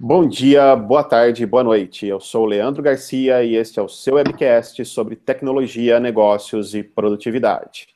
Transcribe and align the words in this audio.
Bom 0.00 0.28
dia, 0.28 0.76
boa 0.76 1.02
tarde, 1.02 1.44
boa 1.44 1.64
noite. 1.64 2.06
Eu 2.06 2.20
sou 2.20 2.44
o 2.44 2.46
Leandro 2.46 2.80
Garcia 2.80 3.42
e 3.42 3.56
este 3.56 3.80
é 3.80 3.82
o 3.82 3.88
seu 3.88 4.14
webcast 4.14 4.84
sobre 4.84 5.16
tecnologia, 5.16 5.98
negócios 5.98 6.72
e 6.72 6.84
produtividade. 6.84 7.88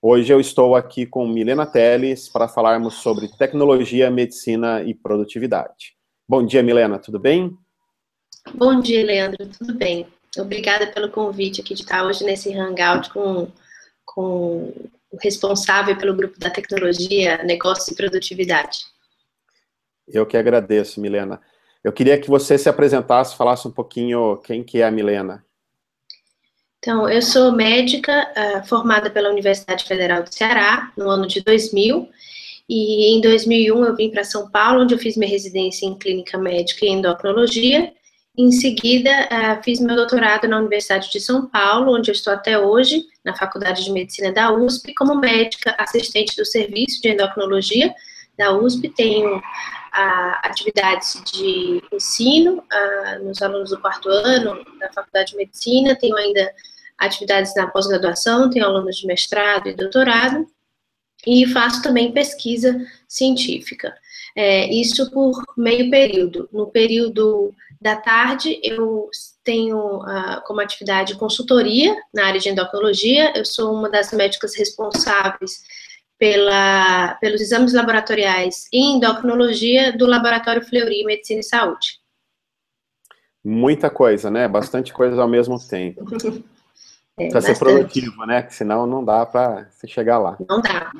Hoje 0.00 0.32
eu 0.32 0.38
estou 0.38 0.76
aqui 0.76 1.04
com 1.04 1.26
Milena 1.26 1.66
Teles 1.66 2.28
para 2.28 2.46
falarmos 2.46 2.94
sobre 3.02 3.26
tecnologia, 3.36 4.08
medicina 4.08 4.84
e 4.84 4.94
produtividade. 4.94 5.96
Bom 6.28 6.46
dia, 6.46 6.62
Milena, 6.62 6.96
tudo 6.96 7.18
bem? 7.18 7.58
Bom 8.54 8.80
dia, 8.80 9.04
Leandro, 9.04 9.44
tudo 9.48 9.74
bem. 9.74 10.06
Obrigada 10.38 10.86
pelo 10.86 11.10
convite 11.10 11.60
aqui 11.60 11.74
de 11.74 11.82
estar 11.82 12.04
hoje 12.04 12.22
nesse 12.22 12.54
hangout 12.54 13.10
com, 13.10 13.48
com 14.04 14.72
o 15.10 15.18
responsável 15.20 15.98
pelo 15.98 16.14
grupo 16.14 16.38
da 16.38 16.50
tecnologia, 16.50 17.42
negócios 17.42 17.88
e 17.88 17.96
produtividade. 17.96 18.78
Eu 20.10 20.24
que 20.24 20.36
agradeço, 20.36 21.00
Milena. 21.00 21.40
Eu 21.82 21.92
queria 21.92 22.18
que 22.18 22.28
você 22.28 22.58
se 22.58 22.68
apresentasse, 22.68 23.36
falasse 23.36 23.66
um 23.66 23.70
pouquinho 23.70 24.36
quem 24.38 24.62
que 24.62 24.80
é 24.80 24.86
a 24.86 24.90
Milena. 24.90 25.44
Então, 26.78 27.08
eu 27.08 27.20
sou 27.20 27.52
médica 27.52 28.30
uh, 28.36 28.66
formada 28.66 29.10
pela 29.10 29.30
Universidade 29.30 29.84
Federal 29.84 30.22
do 30.22 30.32
Ceará 30.32 30.92
no 30.96 31.08
ano 31.08 31.26
de 31.26 31.42
2000 31.42 32.08
e 32.68 33.16
em 33.16 33.20
2001 33.20 33.84
eu 33.84 33.96
vim 33.96 34.10
para 34.10 34.22
São 34.22 34.50
Paulo, 34.50 34.82
onde 34.82 34.94
eu 34.94 34.98
fiz 34.98 35.16
minha 35.16 35.30
residência 35.30 35.86
em 35.86 35.98
clínica 35.98 36.36
médica 36.38 36.84
e 36.84 36.90
endocrinologia. 36.90 37.92
Em 38.36 38.52
seguida, 38.52 39.10
uh, 39.10 39.64
fiz 39.64 39.80
meu 39.80 39.96
doutorado 39.96 40.46
na 40.46 40.58
Universidade 40.58 41.10
de 41.10 41.20
São 41.20 41.46
Paulo, 41.48 41.96
onde 41.96 42.10
eu 42.10 42.12
estou 42.12 42.32
até 42.32 42.56
hoje, 42.56 43.04
na 43.24 43.34
Faculdade 43.34 43.84
de 43.84 43.90
Medicina 43.90 44.30
da 44.30 44.52
USP, 44.52 44.94
como 44.94 45.16
médica 45.16 45.74
assistente 45.76 46.36
do 46.36 46.44
serviço 46.44 47.02
de 47.02 47.08
endocrinologia 47.08 47.92
da 48.38 48.56
USP. 48.56 48.88
Tenho 48.90 49.42
atividades 50.42 51.22
de 51.32 51.82
ensino 51.92 52.62
nos 53.22 53.42
alunos 53.42 53.70
do 53.70 53.80
quarto 53.80 54.08
ano 54.08 54.64
da 54.78 54.92
Faculdade 54.92 55.32
de 55.32 55.36
Medicina, 55.36 55.96
tenho 55.96 56.16
ainda 56.16 56.52
atividades 56.96 57.54
na 57.54 57.66
pós-graduação, 57.66 58.50
tenho 58.50 58.66
alunos 58.66 58.96
de 58.96 59.06
mestrado 59.06 59.68
e 59.68 59.74
doutorado, 59.74 60.46
e 61.26 61.46
faço 61.46 61.82
também 61.82 62.12
pesquisa 62.12 62.76
científica. 63.08 63.94
É, 64.36 64.72
isso 64.72 65.10
por 65.10 65.42
meio 65.56 65.90
período. 65.90 66.48
No 66.52 66.68
período 66.68 67.52
da 67.80 67.96
tarde, 67.96 68.60
eu 68.62 69.08
tenho 69.42 70.00
como 70.46 70.60
atividade 70.60 71.16
consultoria 71.16 71.96
na 72.12 72.26
área 72.26 72.40
de 72.40 72.48
endocrinologia, 72.48 73.32
eu 73.36 73.44
sou 73.44 73.72
uma 73.72 73.88
das 73.88 74.12
médicas 74.12 74.54
responsáveis 74.54 75.62
pela, 76.18 77.14
pelos 77.20 77.40
exames 77.40 77.72
laboratoriais 77.72 78.68
em 78.72 78.96
endocrinologia 78.96 79.96
do 79.96 80.06
Laboratório 80.06 80.64
Fleury 80.64 81.04
Medicina 81.04 81.40
e 81.40 81.44
Saúde. 81.44 82.00
Muita 83.44 83.88
coisa, 83.88 84.30
né? 84.30 84.48
Bastante 84.48 84.92
coisa 84.92 85.20
ao 85.20 85.28
mesmo 85.28 85.58
tempo. 85.58 86.04
É, 87.20 87.30
para 87.30 87.40
ser 87.40 87.58
produtivo, 87.58 88.24
né? 88.24 88.42
Que 88.42 88.54
senão 88.54 88.86
não 88.86 89.04
dá 89.04 89.26
para 89.26 89.68
você 89.72 89.88
chegar 89.88 90.18
lá. 90.18 90.38
Não 90.48 90.60
dá. 90.60 90.92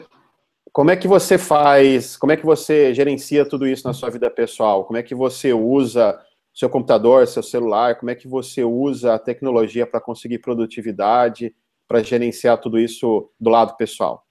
Como 0.73 0.91
é 0.91 0.97
que 0.97 1.07
você 1.07 1.39
faz, 1.39 2.17
como 2.17 2.33
é 2.33 2.37
que 2.37 2.45
você 2.45 2.93
gerencia 2.93 3.49
tudo 3.49 3.69
isso 3.69 3.87
na 3.87 3.95
sua 3.95 4.11
vida 4.11 4.29
pessoal? 4.29 4.85
Como 4.85 4.97
é 4.97 5.03
que 5.05 5.15
você 5.15 5.53
usa 5.53 6.21
seu 6.53 6.69
computador, 6.69 7.25
seu 7.29 7.43
celular? 7.43 8.01
Como 8.01 8.11
é 8.11 8.17
que 8.17 8.27
você 8.27 8.65
usa 8.65 9.15
a 9.15 9.19
tecnologia 9.21 9.87
para 9.87 10.01
conseguir 10.01 10.41
produtividade, 10.41 11.55
para 11.87 12.03
gerenciar 12.03 12.59
tudo 12.59 12.81
isso 12.81 13.31
do 13.39 13.49
lado 13.49 13.77
pessoal? 13.77 14.27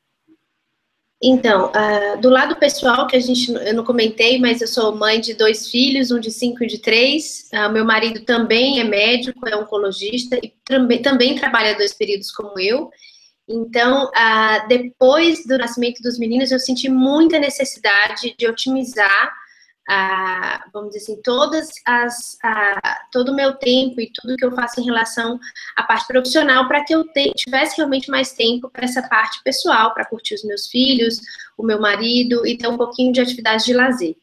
Então, 1.22 1.72
uh, 1.72 2.22
do 2.22 2.30
lado 2.30 2.56
pessoal, 2.58 3.08
que 3.08 3.16
a 3.16 3.20
gente, 3.20 3.52
eu 3.52 3.73
não 3.73 3.84
comentei, 3.84 4.40
mas 4.40 4.62
eu 4.62 4.68
sou 4.68 4.96
mãe 4.96 5.20
de 5.20 5.34
dois 5.34 5.68
filhos, 5.68 6.12
um 6.12 6.20
de 6.20 6.30
cinco 6.30 6.64
e 6.64 6.68
de 6.68 6.78
três. 6.78 7.50
Uh, 7.52 7.72
meu 7.72 7.84
marido 7.84 8.22
também 8.24 8.80
é 8.80 8.84
médico, 8.84 9.48
é 9.48 9.56
oncologista 9.56 10.38
e 10.44 10.54
também, 10.64 11.02
também 11.02 11.36
trabalha 11.36 11.75
dois 11.75 11.94
períodos 11.94 12.31
como 12.31 12.59
eu. 12.59 12.91
Então, 13.50 14.06
uh, 14.06 14.68
depois 14.68 15.44
do 15.46 15.58
nascimento 15.58 16.02
dos 16.03 16.19
meninos, 16.19 16.52
eu 16.52 16.59
senti 16.59 16.88
muita 16.88 17.40
necessidade 17.40 18.36
de 18.38 18.47
otimizar 18.47 19.34
a, 19.88 20.66
vamos 20.74 20.90
dizer 20.92 21.12
assim, 21.14 21.22
todas 21.22 21.70
as, 21.86 22.38
a, 22.44 23.06
todo 23.12 23.31
o 23.31 23.36
meu 23.36 23.53
tempo 23.53 24.02
e 24.02 24.12
tudo 24.14 24.36
que 24.36 24.46
eu 24.46 24.52
faço 24.52 24.81
em 24.81 24.86
relação 24.86 25.40
à 25.75 25.84
parte 25.84 26.08
profissional 26.08 26.68
para 26.68 26.84
que 26.84 26.94
eu 26.94 27.06
te, 27.06 27.31
tivesse 27.34 27.78
realmente 27.78 28.12
mais 28.12 28.34
tempo 28.34 28.70
para 28.70 28.86
essa 28.86 29.02
parte 29.08 29.42
pessoal, 29.44 29.94
para 29.94 30.06
curtir 30.06 30.36
os 30.36 30.44
meus 30.44 30.68
filhos, 30.68 31.20
o 31.58 31.64
meu 31.64 31.80
marido 31.80 32.46
e 32.46 32.58
ter 32.58 32.68
um 32.68 32.78
pouquinho 32.78 33.14
de 33.14 33.22
atividade 33.22 33.66
de 33.66 33.74
lazer. 33.74 34.16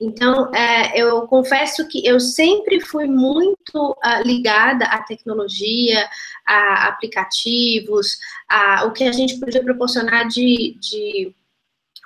Então, 0.00 0.54
é, 0.54 0.96
eu 0.96 1.22
confesso 1.22 1.86
que 1.88 2.06
eu 2.06 2.20
sempre 2.20 2.80
fui 2.80 3.06
muito 3.08 3.90
uh, 3.90 4.22
ligada 4.24 4.84
à 4.84 5.02
tecnologia, 5.02 6.08
a 6.46 6.86
aplicativos, 6.86 8.16
a 8.48 8.84
o 8.86 8.92
que 8.92 9.02
a 9.02 9.12
gente 9.12 9.40
podia 9.40 9.62
proporcionar 9.62 10.28
de, 10.28 10.78
de 10.80 11.34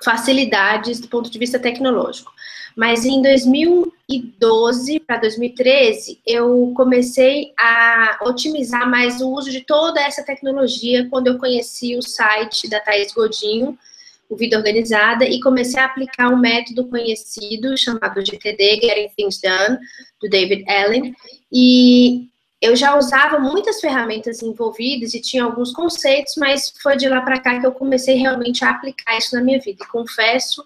facilidades 0.03 0.99
do 0.99 1.07
ponto 1.07 1.29
de 1.29 1.37
vista 1.37 1.59
tecnológico. 1.59 2.31
Mas 2.75 3.05
em 3.05 3.21
2012 3.21 4.99
para 5.01 5.17
2013, 5.17 6.19
eu 6.25 6.73
comecei 6.75 7.53
a 7.59 8.19
otimizar 8.23 8.89
mais 8.89 9.21
o 9.21 9.29
uso 9.29 9.51
de 9.51 9.61
toda 9.61 10.01
essa 10.01 10.23
tecnologia 10.23 11.07
quando 11.09 11.27
eu 11.27 11.37
conheci 11.37 11.95
o 11.95 12.01
site 12.01 12.67
da 12.67 12.79
Thais 12.79 13.13
Godinho, 13.13 13.77
o 14.27 14.35
Vida 14.35 14.57
Organizada, 14.57 15.25
e 15.25 15.39
comecei 15.39 15.79
a 15.79 15.85
aplicar 15.85 16.29
um 16.29 16.37
método 16.37 16.85
conhecido 16.85 17.77
chamado 17.77 18.25
GTD, 18.25 18.79
Getting 18.81 19.09
Things 19.15 19.39
Done, 19.39 19.77
do 20.19 20.27
David 20.27 20.65
Allen. 20.67 21.13
E 21.51 22.27
eu 22.63 22.77
já 22.77 22.97
usava 22.97 23.37
muitas 23.37 23.81
ferramentas 23.81 24.41
envolvidas 24.41 25.13
e 25.13 25.19
tinha 25.19 25.43
alguns 25.43 25.73
conceitos, 25.73 26.35
mas 26.37 26.73
foi 26.81 26.95
de 26.95 27.09
lá 27.09 27.19
para 27.19 27.41
cá 27.41 27.59
que 27.59 27.65
eu 27.65 27.73
comecei 27.73 28.15
realmente 28.15 28.63
a 28.63 28.69
aplicar 28.69 29.17
isso 29.17 29.35
na 29.35 29.41
minha 29.41 29.59
vida. 29.59 29.83
E 29.83 29.87
confesso 29.87 30.65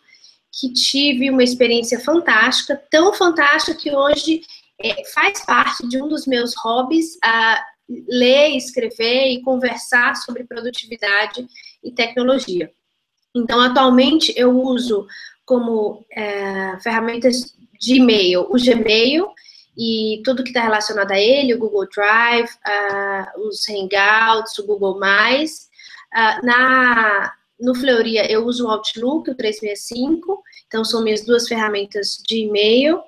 que 0.52 0.72
tive 0.72 1.32
uma 1.32 1.44
experiência 1.44 2.00
fantástica, 2.00 2.80
tão 2.92 3.12
fantástica 3.14 3.80
que 3.80 3.92
hoje 3.92 4.44
é, 4.80 5.04
faz 5.06 5.44
parte 5.44 5.88
de 5.88 6.00
um 6.00 6.08
dos 6.08 6.28
meus 6.28 6.54
hobbies 6.58 7.18
a 7.24 7.64
ler, 8.08 8.56
escrever 8.56 9.32
e 9.32 9.42
conversar 9.42 10.16
sobre 10.18 10.44
produtividade 10.44 11.48
e 11.84 11.92
tecnologia. 11.92 12.72
Então, 13.36 13.60
atualmente 13.60 14.32
eu 14.38 14.56
uso 14.56 15.08
como 15.44 16.06
é, 16.12 16.78
ferramentas 16.80 17.56
de 17.80 17.96
e-mail 17.96 18.42
o 18.42 18.54
Gmail 18.54 19.30
e 19.78 20.22
tudo 20.26 20.44
que 20.44 20.50
está 20.50 20.62
relacionado 20.62 21.12
a 21.12 21.20
ele, 21.20 21.54
o 21.54 21.60
Google 21.60 21.88
Drive, 21.94 22.50
uh, 22.50 23.48
os 23.48 23.68
Hangouts, 23.70 24.58
o 24.58 24.66
Google+. 24.66 24.98
Uh, 24.98 26.46
na, 26.46 27.34
no 27.60 27.76
Fleuria, 27.76 28.32
eu 28.32 28.46
uso 28.46 28.66
o 28.66 28.72
Outlook, 28.72 29.30
o 29.30 29.36
365, 29.36 30.42
então 30.66 30.84
são 30.84 31.04
minhas 31.04 31.24
duas 31.24 31.48
ferramentas 31.48 32.18
de 32.28 32.46
e-mail. 32.46 33.02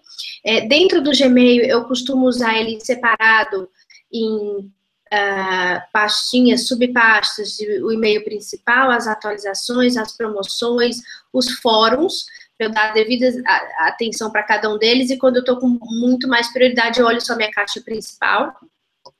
É, 0.45 0.61
dentro 0.67 1.01
do 1.01 1.11
Gmail, 1.11 1.63
eu 1.63 1.85
costumo 1.85 2.27
usar 2.27 2.59
ele 2.59 2.79
separado 2.79 3.67
em 4.11 4.71
uh, 5.11 5.81
pastinhas, 5.91 6.67
subpastas, 6.67 7.57
o 7.83 7.91
e-mail 7.91 8.23
principal, 8.23 8.91
as 8.91 9.07
atualizações, 9.07 9.97
as 9.97 10.15
promoções, 10.15 10.97
os 11.33 11.49
fóruns, 11.59 12.25
para 12.59 12.67
eu 12.67 12.71
dar 12.71 12.89
a 12.89 12.93
devida 12.93 13.31
atenção 13.77 14.29
para 14.29 14.43
cada 14.43 14.69
um 14.69 14.77
deles, 14.77 15.09
e 15.09 15.17
quando 15.17 15.37
eu 15.37 15.39
estou 15.39 15.57
com 15.57 15.79
muito 15.79 16.27
mais 16.27 16.51
prioridade, 16.51 16.99
eu 16.99 17.05
olho 17.05 17.21
só 17.21 17.33
minha 17.37 17.49
caixa 17.49 17.79
principal, 17.79 18.53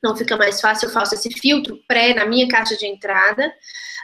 não 0.03 0.13
fica 0.13 0.35
mais 0.35 0.59
fácil, 0.59 0.88
eu 0.88 0.91
faço 0.91 1.16
esse 1.16 1.31
filtro 1.31 1.79
pré 1.88 2.13
na 2.13 2.25
minha 2.25 2.47
caixa 2.49 2.75
de 2.75 2.85
entrada, 2.85 3.51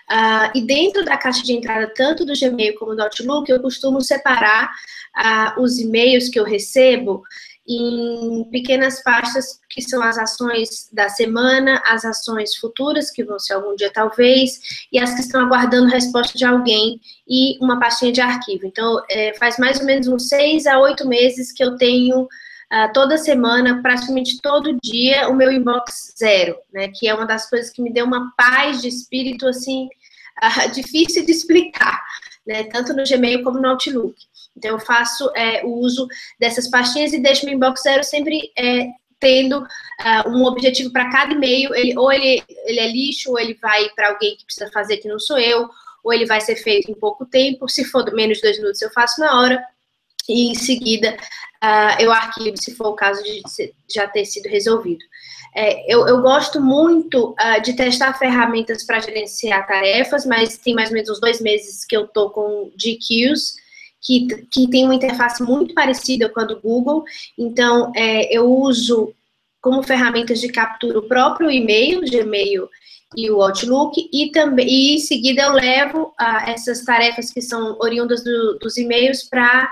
Uh, 0.08 0.54
e 0.54 0.62
dentro 0.62 1.04
da 1.04 1.18
caixa 1.18 1.42
de 1.42 1.52
entrada, 1.52 1.92
tanto 1.96 2.24
do 2.24 2.34
Gmail 2.40 2.76
como 2.78 2.96
do 2.96 3.02
Outlook, 3.02 3.50
eu 3.50 3.60
costumo 3.60 4.02
separar 4.02 4.70
uh, 5.18 5.60
os 5.60 5.80
e-mails 5.80 6.30
que 6.30 6.40
eu 6.40 6.44
recebo 6.44 7.24
em 7.68 8.44
pequenas 8.52 9.02
pastas 9.02 9.60
que 9.70 9.82
são 9.82 10.02
as 10.04 10.18
ações 10.18 10.88
da 10.92 11.10
semana, 11.10 11.82
as 11.86 12.06
ações 12.06 12.56
futuras, 12.56 13.10
que 13.10 13.24
vão 13.24 13.40
ser 13.40 13.54
algum 13.54 13.76
dia 13.76 13.92
talvez, 13.92 14.60
e 14.92 15.00
as 15.00 15.14
que 15.16 15.22
estão 15.22 15.42
aguardando 15.42 15.88
resposta 15.88 16.38
de 16.38 16.46
alguém, 16.46 17.02
e 17.28 17.58
uma 17.60 17.80
pastinha 17.80 18.12
de 18.12 18.22
arquivo. 18.22 18.66
Então, 18.66 19.02
é, 19.10 19.34
faz 19.34 19.58
mais 19.58 19.80
ou 19.80 19.86
menos 19.86 20.08
uns 20.08 20.28
seis 20.28 20.68
a 20.68 20.80
oito 20.80 21.08
meses 21.08 21.52
que 21.52 21.64
eu 21.64 21.76
tenho 21.76 22.28
uh, 22.72 22.94
toda 22.94 23.18
semana, 23.18 23.82
praticamente 23.82 24.42
todo 24.42 24.78
dia, 24.82 25.28
o 25.30 25.36
meu 25.36 25.52
inbox 25.52 26.14
zero, 26.18 26.58
né? 26.74 26.90
Que 26.94 27.08
é 27.08 27.14
uma 27.14 27.26
das 27.26 27.50
coisas 27.50 27.72
que 27.72 27.82
me 27.82 27.92
deu 27.92 28.06
uma 28.06 28.32
paz 28.38 28.82
de 28.82 28.88
espírito, 28.88 29.48
assim, 29.48 29.88
uh, 30.44 30.70
difícil 30.74 31.26
de 31.26 31.32
explicar, 31.32 32.02
né? 32.46 32.64
Tanto 32.66 32.94
no 32.94 33.04
Gmail 33.04 33.44
como 33.44 33.60
no 33.60 33.70
Outlook. 33.70 34.16
Então, 34.56 34.72
eu 34.72 34.80
faço 34.80 35.30
é, 35.36 35.64
o 35.66 35.70
uso 35.80 36.08
dessas 36.40 36.70
pastinhas 36.70 37.14
e 37.14 37.20
deixo 37.20 37.46
meu 37.46 37.56
inbox 37.56 37.82
zero 37.82 38.04
sempre 38.04 38.52
é, 38.58 38.88
tendo 39.20 39.60
uh, 39.60 40.30
um 40.30 40.46
objetivo 40.46 40.92
para 40.92 41.10
cada 41.12 41.34
e-mail. 41.34 41.74
Ele, 41.74 41.98
ou 41.98 42.12
ele, 42.12 42.44
ele 42.66 42.80
é 42.80 42.92
lixo, 42.92 43.32
ou 43.32 43.40
ele 43.40 43.56
vai 43.56 43.90
para 43.90 44.10
alguém 44.10 44.36
que 44.38 44.46
precisa 44.46 44.70
fazer, 44.72 44.98
que 44.98 45.08
não 45.08 45.20
sou 45.20 45.38
eu, 45.38 45.70
ou 46.04 46.14
ele 46.14 46.26
vai 46.26 46.40
ser 46.42 46.56
feito 46.56 46.92
em 46.92 46.96
pouco 46.96 47.26
tempo. 47.26 47.68
Se 47.68 47.84
for 47.84 48.10
menos 48.14 48.38
de 48.38 48.44
dois 48.44 48.58
minutos, 48.58 48.82
eu 48.82 48.92
faço 48.92 49.20
na 49.20 49.40
hora. 49.40 49.64
e 50.28 50.50
em 50.50 50.56
seguida 50.56 51.16
uh, 51.64 52.02
eu 52.02 52.12
arquivo, 52.12 52.56
se 52.58 52.76
for 52.76 52.88
o 52.88 52.96
caso 52.96 53.24
de 53.24 53.42
já 53.90 54.08
ter 54.08 54.26
sido 54.26 54.48
resolvido. 54.48 55.04
É, 55.58 55.92
eu, 55.92 56.06
eu, 56.06 56.22
gosto 56.22 56.60
muito 56.60 57.32
uh, 57.32 57.62
de 57.62 57.74
testar 57.74 58.14
ferramentas 58.20 58.84
para 58.84 59.00
gerenciar 59.00 59.66
tarefas, 59.66 60.26
mas 60.26 60.58
tem 60.58 60.76
mais 60.76 60.90
ou 60.90 60.96
menos 60.96 61.10
uns 61.10 61.22
dois 61.22 61.40
meses 61.40 61.86
que 61.86 61.96
eu 61.96 62.04
estou 62.04 62.30
com 62.30 62.72
GQs, 62.76 63.56
que, 64.06 64.28
que 64.52 64.70
tem 64.70 64.86
uma 64.86 64.96
interface 64.96 65.42
muito 65.42 65.74
parecida 65.74 66.30
com 66.30 66.40
a 66.40 66.46
do 66.46 66.60
Google. 66.62 67.04
Então, 67.38 67.92
é, 67.96 68.36
eu 68.36 68.46
uso 68.46 69.14
como 69.62 69.82
ferramentas 69.82 70.40
de 70.40 70.50
captura 70.50 71.00
o 71.00 71.08
próprio 71.08 71.50
e-mail, 71.50 72.02
Gmail 72.02 72.70
e 73.18 73.32
o 73.32 73.42
Outlook, 73.42 74.10
e 74.14 74.32
também 74.32 74.68
e 74.68 74.96
em 74.96 75.00
seguida 75.00 75.44
eu 75.44 75.54
levo 75.54 76.14
uh, 76.20 76.50
essas 76.50 76.84
tarefas 76.84 77.32
que 77.32 77.42
são 77.42 77.78
oriundas 77.80 78.24
do, 78.24 78.60
dos 78.60 78.78
e-mails 78.78 79.24
para 79.24 79.70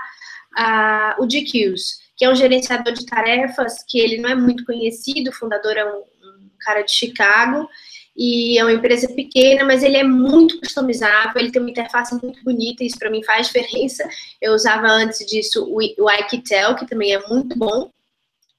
uh, 0.58 1.22
o 1.22 1.26
GQs 1.26 2.04
que 2.16 2.24
é 2.24 2.30
um 2.30 2.34
gerenciador 2.34 2.92
de 2.92 3.06
tarefas 3.06 3.84
que 3.88 3.98
ele 3.98 4.18
não 4.18 4.30
é 4.30 4.34
muito 4.34 4.64
conhecido, 4.64 5.30
o 5.30 5.34
fundador 5.34 5.72
é 5.76 5.84
um, 5.84 5.98
um 5.98 6.50
cara 6.60 6.82
de 6.82 6.92
Chicago, 6.92 7.68
e 8.16 8.58
é 8.58 8.62
uma 8.62 8.72
empresa 8.72 9.08
pequena, 9.08 9.64
mas 9.64 9.82
ele 9.82 9.96
é 9.96 10.04
muito 10.04 10.60
customizável, 10.60 11.40
ele 11.40 11.50
tem 11.50 11.60
uma 11.60 11.70
interface 11.70 12.14
muito 12.22 12.42
bonita, 12.44 12.84
isso 12.84 12.98
para 12.98 13.10
mim 13.10 13.24
faz 13.24 13.48
diferença. 13.48 14.08
Eu 14.40 14.54
usava 14.54 14.86
antes 14.86 15.26
disso 15.26 15.64
o, 15.64 15.78
o 15.78 16.74
que 16.76 16.86
também 16.86 17.12
é 17.12 17.26
muito 17.28 17.58
bom, 17.58 17.90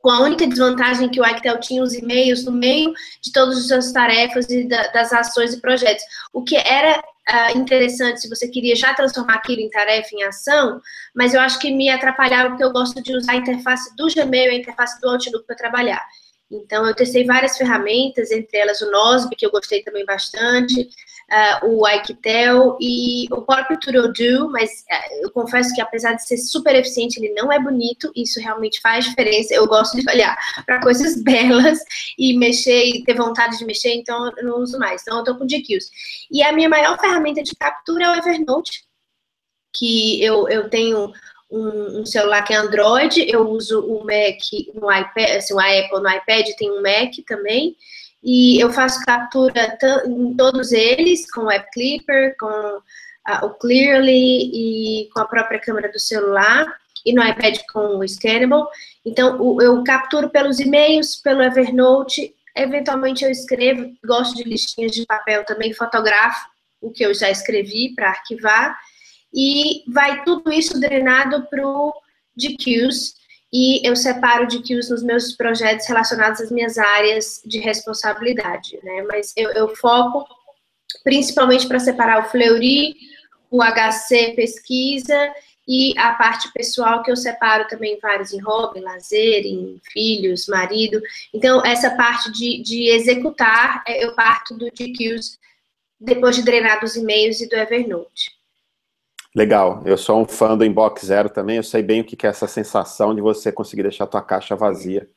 com 0.06 0.12
a 0.12 0.20
única 0.20 0.46
desvantagem 0.46 1.10
que 1.10 1.20
o 1.20 1.26
Iquitel 1.26 1.60
tinha 1.60 1.82
os 1.82 1.96
e-mails 1.96 2.46
no 2.46 2.52
meio 2.52 2.94
de 3.24 3.32
todas 3.32 3.58
as 3.58 3.68
suas 3.68 3.92
tarefas 3.92 4.48
e 4.52 4.68
da, 4.68 4.88
das 4.90 5.12
ações 5.12 5.54
e 5.54 5.60
projetos. 5.60 6.04
O 6.32 6.44
que 6.44 6.56
era 6.58 7.00
uh, 7.00 7.58
interessante 7.58 8.22
se 8.22 8.30
você 8.30 8.48
queria 8.48 8.76
já 8.76 8.94
transformar 8.94 9.36
aquilo 9.36 9.62
em 9.62 9.70
tarefa, 9.72 10.10
em 10.14 10.24
ação, 10.24 10.80
mas 11.16 11.34
eu 11.34 11.42
acho 11.42 11.58
que 11.58 11.72
me 11.72 11.90
atrapalhava 11.90 12.50
porque 12.50 12.64
eu 12.64 12.72
gosto 12.72 13.02
de 13.02 13.16
usar 13.16 13.32
a 13.32 13.38
interface 13.38 13.96
do 13.96 14.06
Gmail 14.14 14.52
a 14.52 14.56
interface 14.56 15.02
do 15.02 15.10
Outlook 15.10 15.48
para 15.48 15.56
trabalhar. 15.56 16.06
Então, 16.52 16.86
eu 16.86 16.96
testei 16.96 17.26
várias 17.26 17.58
ferramentas, 17.58 18.30
entre 18.32 18.58
elas 18.58 18.80
o 18.82 18.92
Nozbe, 18.92 19.36
que 19.36 19.46
eu 19.46 19.52
gostei 19.52 19.82
também 19.82 20.06
bastante, 20.06 20.82
uh, 20.82 21.68
o 21.68 21.88
Iquitel 21.88 22.78
e 22.80 23.26
o 23.32 23.42
próprio 23.42 23.80
TudoDo, 23.80 24.52
mas 24.52 24.70
uh, 24.70 25.24
eu 25.24 25.32
confesso 25.32 25.74
que 25.74 25.82
apesar 25.82 26.14
de 26.14 26.26
ser 26.28 26.38
super 26.38 26.76
eficiente, 26.76 27.20
ele 27.20 27.34
não 27.34 27.52
é 27.52 27.60
bonito, 27.60 28.12
isso 28.16 28.40
realmente 28.40 28.80
faz 28.80 29.06
diferença. 29.06 29.56
Eu 29.56 29.68
gosto 29.68 29.98
de 29.98 30.10
olhar 30.10 30.38
para 30.66 30.82
coisas 30.82 31.22
belas 31.24 31.80
e 32.18 32.38
mexer 32.38 32.86
e 32.86 33.04
ter 33.04 33.16
vontade 33.16 33.58
de 33.58 33.66
mexer, 33.66 33.94
então 33.94 34.32
eu 34.38 34.44
não 34.44 34.60
uso 34.60 34.78
mais. 34.78 35.02
Então, 35.02 35.18
eu 35.18 35.22
estou 35.22 35.38
com 35.38 35.46
o 35.46 35.48
GQs. 35.48 35.90
E 36.32 36.44
a 36.44 36.52
minha 36.52 36.70
maior 36.70 37.00
ferramenta 37.00 37.42
de 37.42 37.56
captura 37.56 38.06
é 38.06 38.10
o 38.12 38.16
Evernote, 38.16 38.84
que 39.76 40.24
eu, 40.24 40.48
eu 40.48 40.70
tenho 40.70 41.12
um, 41.50 42.02
um, 42.02 42.06
celular 42.06 42.44
que 42.44 42.54
é 42.54 42.58
Android, 42.58 43.26
eu 43.30 43.48
uso 43.50 43.82
o 43.82 44.04
Mac 44.04 44.40
no 44.74 44.92
iPad, 44.92 45.38
assim, 45.38 45.54
o 45.54 45.60
Apple 45.60 46.02
no 46.02 46.10
iPad 46.10 46.48
tem 46.58 46.72
um 46.72 46.82
Mac 46.82 47.14
também, 47.28 47.76
e 48.24 48.60
eu 48.60 48.72
faço 48.72 49.06
captura 49.06 49.78
em 50.08 50.36
todos 50.36 50.72
eles, 50.72 51.32
com 51.32 51.42
o 51.42 51.52
App 51.52 51.70
Clipper, 51.72 52.36
com 52.40 52.80
a, 53.26 53.46
o 53.46 53.52
Clearly 53.52 54.50
e 54.54 55.10
com 55.14 55.20
a 55.20 55.26
própria 55.26 55.60
câmera 55.60 55.92
do 55.92 56.00
celular, 56.00 56.66
e 57.06 57.14
no 57.14 57.24
iPad 57.24 57.60
com 57.72 58.00
o 58.00 58.08
Scannable. 58.08 58.66
Então, 59.06 59.40
o, 59.40 59.62
eu 59.62 59.84
capturo 59.84 60.30
pelos 60.30 60.60
e-mails, 60.60 61.18
pelo 61.18 61.44
Evernote, 61.44 62.34
eventualmente 62.56 63.24
eu 63.24 63.30
escrevo, 63.30 63.94
gosto 64.04 64.36
de 64.36 64.44
listinhas 64.44 64.92
de 64.92 65.06
papel 65.06 65.46
também, 65.46 65.74
fotografo 65.74 66.50
o 66.82 66.92
que 66.92 67.06
eu 67.06 67.14
já 67.14 67.30
escrevi 67.30 67.94
para 67.96 68.10
arquivar, 68.10 68.78
e 69.36 69.84
vai 69.92 70.24
tudo 70.24 70.50
isso 70.52 70.80
drenado 70.80 71.46
para 71.48 71.68
o 71.68 71.94
DQs, 72.38 73.16
e 73.52 73.88
eu 73.88 73.96
separo 73.96 74.48
DQs 74.48 74.90
nos 74.90 75.04
meus 75.04 75.34
projetos 75.34 75.86
relacionados 75.88 76.42
às 76.42 76.52
minhas 76.52 76.78
áreas 76.78 77.42
de 77.46 77.60
responsabilidade, 77.60 78.80
né? 78.84 79.04
Mas 79.04 79.34
eu, 79.36 79.52
eu 79.52 79.76
foco 79.76 80.26
principalmente 81.04 81.68
para 81.68 81.80
separar 81.80 82.26
o 82.26 82.30
Fleury, 82.30 82.96
o 83.52 83.62
HC 83.62 84.34
pesquisa 84.36 85.34
e 85.68 85.98
a 85.98 86.14
parte 86.14 86.52
pessoal 86.54 87.04
que 87.04 87.12
eu 87.12 87.16
separo 87.16 87.68
também 87.68 88.00
vários 88.02 88.34
em 88.34 88.42
hobby, 88.42 88.80
lazer, 88.80 89.46
em 89.46 89.80
filhos, 89.92 90.48
marido. 90.48 91.02
Então, 91.34 91.66
essa 91.66 91.92
parte 91.92 92.32
de, 92.32 92.62
de 92.62 92.90
executar, 92.90 93.84
é, 93.88 94.04
eu 94.04 94.16
parto 94.16 94.56
do 94.56 94.66
DQs 94.66 95.40
depois 96.00 96.36
de 96.36 96.44
drenar 96.44 96.80
dos 96.80 96.96
e-mails 96.96 97.42
e 97.42 97.50
do 97.50 97.56
Evernote. 97.56 98.32
Legal, 99.36 99.84
eu 99.86 99.98
sou 99.98 100.22
um 100.22 100.26
fã 100.26 100.58
do 100.58 100.64
Inbox 100.64 101.06
Zero 101.06 101.30
também, 101.30 101.58
eu 101.58 101.64
sei 101.64 101.84
bem 101.84 102.00
o 102.00 102.06
que 102.06 102.26
é 102.26 102.30
essa 102.30 102.48
sensação 102.48 103.14
de 103.14 103.20
você 103.20 103.52
conseguir 103.52 103.84
deixar 103.84 104.06
a 104.06 104.08
tua 104.08 104.22
caixa 104.22 104.56
vazia. 104.56 105.10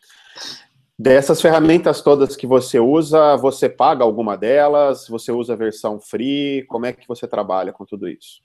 Dessas 0.98 1.40
ferramentas 1.40 2.02
todas 2.02 2.34
que 2.34 2.44
você 2.44 2.80
usa, 2.80 3.36
você 3.36 3.68
paga 3.68 4.02
alguma 4.02 4.36
delas? 4.36 5.06
Você 5.06 5.30
usa 5.30 5.52
a 5.52 5.56
versão 5.56 6.00
free? 6.00 6.64
Como 6.66 6.84
é 6.84 6.92
que 6.92 7.06
você 7.06 7.28
trabalha 7.28 7.72
com 7.72 7.84
tudo 7.84 8.08
isso? 8.08 8.40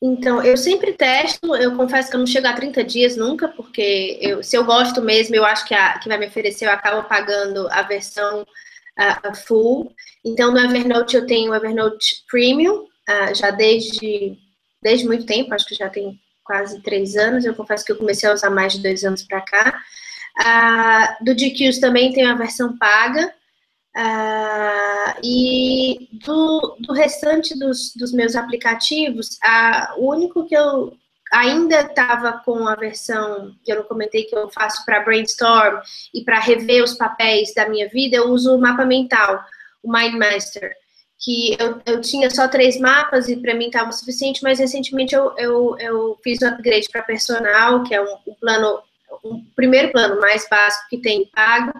Então, 0.00 0.40
eu 0.44 0.56
sempre 0.56 0.92
testo, 0.92 1.56
eu 1.56 1.76
confesso 1.76 2.08
que 2.08 2.14
eu 2.14 2.20
não 2.20 2.26
chego 2.26 2.46
a 2.46 2.52
30 2.52 2.84
dias 2.84 3.16
nunca, 3.16 3.48
porque 3.48 4.16
eu, 4.22 4.44
se 4.44 4.56
eu 4.56 4.64
gosto 4.64 5.02
mesmo, 5.02 5.34
eu 5.34 5.44
acho 5.44 5.66
que, 5.66 5.74
a, 5.74 5.98
que 5.98 6.08
vai 6.08 6.18
me 6.18 6.28
oferecer, 6.28 6.66
eu 6.66 6.70
acabo 6.70 7.08
pagando 7.08 7.66
a 7.72 7.82
versão 7.82 8.42
uh, 8.42 9.34
full. 9.34 9.92
Então, 10.24 10.52
no 10.52 10.60
Evernote 10.60 11.16
eu 11.16 11.26
tenho 11.26 11.50
o 11.50 11.54
Evernote 11.54 12.24
Premium, 12.30 12.84
uh, 12.84 13.34
já 13.34 13.50
desde 13.50 14.38
desde 14.82 15.06
muito 15.06 15.26
tempo, 15.26 15.54
acho 15.54 15.66
que 15.66 15.74
já 15.74 15.88
tem 15.88 16.18
quase 16.44 16.80
três 16.82 17.16
anos. 17.16 17.44
Eu 17.44 17.54
confesso 17.54 17.84
que 17.84 17.92
eu 17.92 17.96
comecei 17.96 18.28
a 18.28 18.32
usar 18.32 18.50
mais 18.50 18.72
de 18.72 18.82
dois 18.82 19.04
anos 19.04 19.22
para 19.22 19.40
cá. 19.40 19.82
Ah, 20.38 21.18
do 21.20 21.34
GQs 21.34 21.78
também 21.78 22.12
tem 22.12 22.26
a 22.26 22.34
versão 22.34 22.76
paga. 22.76 23.32
Ah, 23.94 25.16
e 25.22 26.08
do, 26.24 26.76
do 26.80 26.92
restante 26.92 27.58
dos, 27.58 27.92
dos 27.96 28.12
meus 28.12 28.36
aplicativos, 28.36 29.38
o 29.96 30.12
único 30.12 30.46
que 30.46 30.56
eu 30.56 30.96
ainda 31.32 31.82
estava 31.82 32.32
com 32.44 32.66
a 32.66 32.74
versão 32.74 33.54
que 33.64 33.72
eu 33.72 33.76
não 33.76 33.84
comentei 33.84 34.24
que 34.24 34.34
eu 34.34 34.50
faço 34.50 34.84
para 34.84 35.00
brainstorm 35.00 35.80
e 36.12 36.24
para 36.24 36.40
rever 36.40 36.82
os 36.82 36.94
papéis 36.94 37.54
da 37.54 37.68
minha 37.68 37.88
vida, 37.88 38.16
eu 38.16 38.30
uso 38.30 38.54
o 38.54 38.60
mapa 38.60 38.84
mental, 38.84 39.40
o 39.82 39.92
MindMaster 39.92 40.74
que 41.20 41.54
eu, 41.60 41.80
eu 41.84 42.00
tinha 42.00 42.30
só 42.30 42.48
três 42.48 42.78
mapas 42.80 43.28
e 43.28 43.36
para 43.36 43.54
mim 43.54 43.66
estava 43.66 43.92
suficiente, 43.92 44.42
mas 44.42 44.58
recentemente 44.58 45.14
eu, 45.14 45.34
eu, 45.36 45.76
eu 45.78 46.18
fiz 46.24 46.40
um 46.42 46.48
upgrade 46.48 46.88
para 46.90 47.02
personal, 47.02 47.84
que 47.84 47.94
é 47.94 48.02
um, 48.02 48.16
um 48.26 48.34
plano, 48.34 48.82
um 49.22 49.44
primeiro 49.54 49.92
plano 49.92 50.18
mais 50.18 50.48
básico 50.48 50.88
que 50.88 50.96
tem 50.96 51.26
pago, 51.26 51.78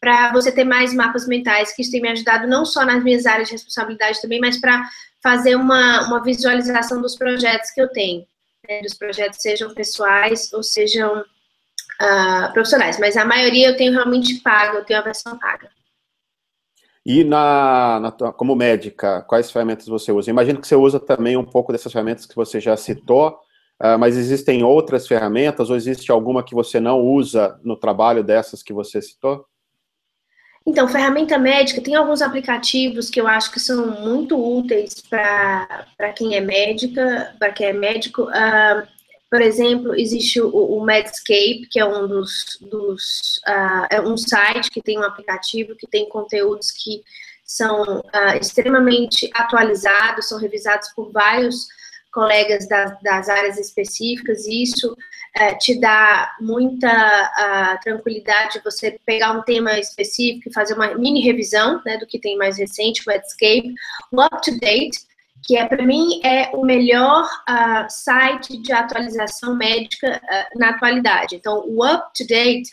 para 0.00 0.32
você 0.32 0.50
ter 0.50 0.64
mais 0.64 0.92
mapas 0.92 1.28
mentais, 1.28 1.72
que 1.72 1.82
isso 1.82 1.92
tem 1.92 2.02
me 2.02 2.08
ajudado 2.08 2.48
não 2.48 2.64
só 2.64 2.84
nas 2.84 3.04
minhas 3.04 3.24
áreas 3.24 3.46
de 3.46 3.54
responsabilidade 3.54 4.20
também, 4.20 4.40
mas 4.40 4.60
para 4.60 4.84
fazer 5.22 5.54
uma, 5.54 6.08
uma 6.08 6.20
visualização 6.20 7.00
dos 7.00 7.14
projetos 7.14 7.70
que 7.70 7.80
eu 7.80 7.88
tenho, 7.88 8.26
né, 8.68 8.80
dos 8.82 8.94
projetos 8.94 9.40
sejam 9.40 9.72
pessoais 9.72 10.52
ou 10.52 10.60
sejam 10.60 11.20
uh, 11.20 12.52
profissionais, 12.52 12.98
mas 12.98 13.16
a 13.16 13.24
maioria 13.24 13.68
eu 13.68 13.76
tenho 13.76 13.92
realmente 13.92 14.40
pago, 14.40 14.78
eu 14.78 14.84
tenho 14.84 14.98
a 14.98 15.04
versão 15.04 15.38
paga. 15.38 15.70
E 17.04 17.24
na, 17.24 17.98
na, 18.00 18.32
como 18.32 18.54
médica, 18.54 19.22
quais 19.22 19.50
ferramentas 19.50 19.86
você 19.88 20.12
usa? 20.12 20.30
Imagino 20.30 20.60
que 20.60 20.66
você 20.66 20.76
usa 20.76 21.00
também 21.00 21.36
um 21.36 21.44
pouco 21.44 21.72
dessas 21.72 21.92
ferramentas 21.92 22.26
que 22.26 22.36
você 22.36 22.60
já 22.60 22.76
citou, 22.76 23.30
uh, 23.82 23.98
mas 23.98 24.16
existem 24.16 24.62
outras 24.62 25.06
ferramentas 25.08 25.68
ou 25.68 25.76
existe 25.76 26.12
alguma 26.12 26.44
que 26.44 26.54
você 26.54 26.78
não 26.78 27.00
usa 27.00 27.58
no 27.64 27.76
trabalho 27.76 28.22
dessas 28.22 28.62
que 28.62 28.72
você 28.72 29.02
citou? 29.02 29.44
Então, 30.64 30.86
ferramenta 30.86 31.36
médica, 31.38 31.80
tem 31.80 31.96
alguns 31.96 32.22
aplicativos 32.22 33.10
que 33.10 33.20
eu 33.20 33.26
acho 33.26 33.50
que 33.50 33.58
são 33.58 34.00
muito 34.00 34.38
úteis 34.38 35.02
para 35.10 36.12
quem 36.16 36.36
é 36.36 36.40
médica, 36.40 37.34
para 37.36 37.50
quem 37.50 37.66
é 37.66 37.72
médico. 37.72 38.22
Uh, 38.22 38.86
por 39.32 39.40
exemplo, 39.40 39.94
existe 39.94 40.42
o, 40.42 40.50
o 40.50 40.84
Medscape, 40.84 41.66
que 41.70 41.80
é 41.80 41.86
um 41.86 42.06
dos, 42.06 42.58
dos 42.60 43.40
uh, 43.48 43.86
é 43.90 43.98
um 43.98 44.14
site 44.14 44.70
que 44.70 44.82
tem 44.82 44.98
um 44.98 45.02
aplicativo 45.02 45.74
que 45.74 45.86
tem 45.86 46.06
conteúdos 46.06 46.70
que 46.70 47.02
são 47.42 48.00
uh, 48.00 48.36
extremamente 48.38 49.30
atualizados, 49.32 50.28
são 50.28 50.38
revisados 50.38 50.90
por 50.94 51.10
vários 51.10 51.66
colegas 52.12 52.68
das, 52.68 53.00
das 53.00 53.30
áreas 53.30 53.56
específicas, 53.56 54.44
e 54.44 54.64
isso 54.64 54.92
uh, 54.92 55.58
te 55.58 55.80
dá 55.80 56.36
muita 56.38 56.92
uh, 56.92 57.82
tranquilidade 57.82 58.58
de 58.58 58.64
você 58.64 59.00
pegar 59.06 59.32
um 59.32 59.40
tema 59.44 59.78
específico 59.78 60.50
e 60.50 60.52
fazer 60.52 60.74
uma 60.74 60.94
mini 60.94 61.22
revisão 61.22 61.80
né, 61.86 61.96
do 61.96 62.06
que 62.06 62.18
tem 62.18 62.36
mais 62.36 62.58
recente, 62.58 63.00
o 63.00 63.10
Medscape. 63.10 63.72
O 64.12 64.22
Up 64.22 64.42
to 64.42 64.58
Date 64.60 65.10
que 65.44 65.56
é 65.56 65.66
para 65.66 65.84
mim 65.84 66.20
é 66.24 66.50
o 66.54 66.64
melhor 66.64 67.24
uh, 67.24 67.86
site 67.88 68.56
de 68.58 68.72
atualização 68.72 69.56
médica 69.56 70.20
uh, 70.22 70.58
na 70.58 70.70
atualidade. 70.70 71.34
Então, 71.34 71.64
o 71.66 71.84
Up 71.84 72.12
to 72.16 72.26
Date 72.26 72.70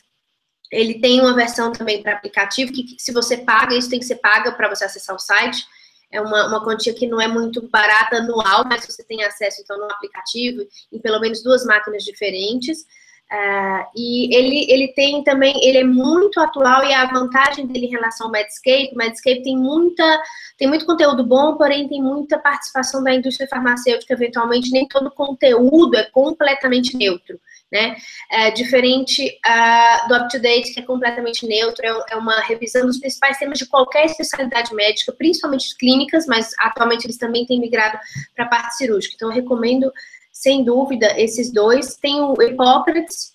ele 0.71 0.99
tem 0.99 1.19
uma 1.19 1.33
versão 1.33 1.71
também 1.71 2.01
para 2.01 2.13
aplicativo 2.13 2.71
que, 2.71 2.95
se 2.97 3.11
você 3.11 3.37
paga, 3.37 3.75
isso 3.75 3.89
tem 3.89 3.99
que 3.99 4.05
ser 4.05 4.17
paga 4.17 4.51
para 4.51 4.69
você 4.69 4.85
acessar 4.85 5.15
o 5.15 5.19
site. 5.19 5.65
é 6.11 6.21
uma, 6.21 6.47
uma 6.47 6.63
quantia 6.63 6.93
que 6.93 7.07
não 7.07 7.19
é 7.19 7.27
muito 7.27 7.67
barata 7.69 8.17
anual, 8.17 8.65
mas 8.65 8.85
você 8.85 9.03
tem 9.03 9.23
acesso, 9.23 9.61
então, 9.61 9.77
no 9.77 9.91
aplicativo, 9.91 10.61
em 10.91 10.99
pelo 10.99 11.19
menos 11.19 11.43
duas 11.43 11.65
máquinas 11.65 12.03
diferentes. 12.03 12.85
Uh, 13.31 13.85
e 13.95 14.35
ele, 14.35 14.65
ele 14.71 14.87
tem 14.93 15.23
também, 15.23 15.53
ele 15.63 15.77
é 15.77 15.83
muito 15.83 16.39
atual 16.39 16.83
e 16.83 16.91
a 16.91 17.05
vantagem 17.05 17.67
dele 17.67 17.85
em 17.85 17.91
relação 17.91 18.25
ao 18.25 18.31
Medscape, 18.31 18.89
o 18.91 18.97
Medscape 18.97 19.43
tem 19.43 19.55
muita, 19.55 20.23
tem 20.57 20.67
muito 20.67 20.83
conteúdo 20.83 21.23
bom, 21.23 21.55
porém 21.55 21.87
tem 21.87 22.01
muita 22.01 22.39
participação 22.39 23.03
da 23.03 23.13
indústria 23.13 23.47
farmacêutica, 23.47 24.15
eventualmente 24.15 24.71
nem 24.71 24.87
todo 24.87 25.11
conteúdo 25.11 25.95
é 25.95 26.05
completamente 26.05 26.97
neutro, 26.97 27.39
né? 27.71 27.97
É, 28.31 28.49
diferente 28.49 29.23
uh, 29.45 30.07
do 30.07 30.15
UpToDate, 30.15 30.73
que 30.73 30.79
é 30.79 30.83
completamente 30.83 31.45
neutro, 31.45 31.85
é, 31.85 32.13
é, 32.13 32.15
uma 32.15 32.41
revisão 32.41 32.83
dos 32.87 32.97
principais 32.97 33.37
temas 33.37 33.59
de 33.59 33.67
qualquer 33.67 34.05
especialidade 34.05 34.73
médica, 34.73 35.11
principalmente 35.11 35.77
clínicas, 35.77 36.25
mas 36.25 36.51
atualmente 36.61 37.05
eles 37.05 37.17
também 37.17 37.45
têm 37.45 37.59
migrado 37.59 37.99
para 38.35 38.45
a 38.45 38.49
parte 38.49 38.75
cirúrgica, 38.75 39.13
então 39.15 39.29
eu 39.29 39.35
recomendo 39.35 39.91
sem 40.39 40.63
dúvida, 40.63 41.19
esses 41.19 41.51
dois. 41.51 41.97
Tem 41.97 42.21
o 42.21 42.41
Hippocrates, 42.41 43.33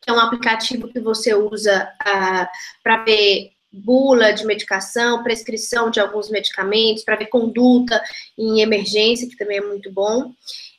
que 0.00 0.10
é 0.10 0.12
um 0.12 0.18
aplicativo 0.18 0.88
que 0.88 0.98
você 0.98 1.32
usa 1.32 1.88
uh, 2.02 2.46
para 2.82 3.04
ver 3.04 3.52
bula 3.72 4.32
de 4.32 4.44
medicação, 4.44 5.22
prescrição 5.22 5.88
de 5.88 6.00
alguns 6.00 6.28
medicamentos, 6.30 7.04
para 7.04 7.14
ver 7.14 7.26
conduta 7.26 8.02
em 8.36 8.60
emergência, 8.60 9.28
que 9.28 9.36
também 9.36 9.58
é 9.58 9.60
muito 9.60 9.92
bom. 9.92 10.32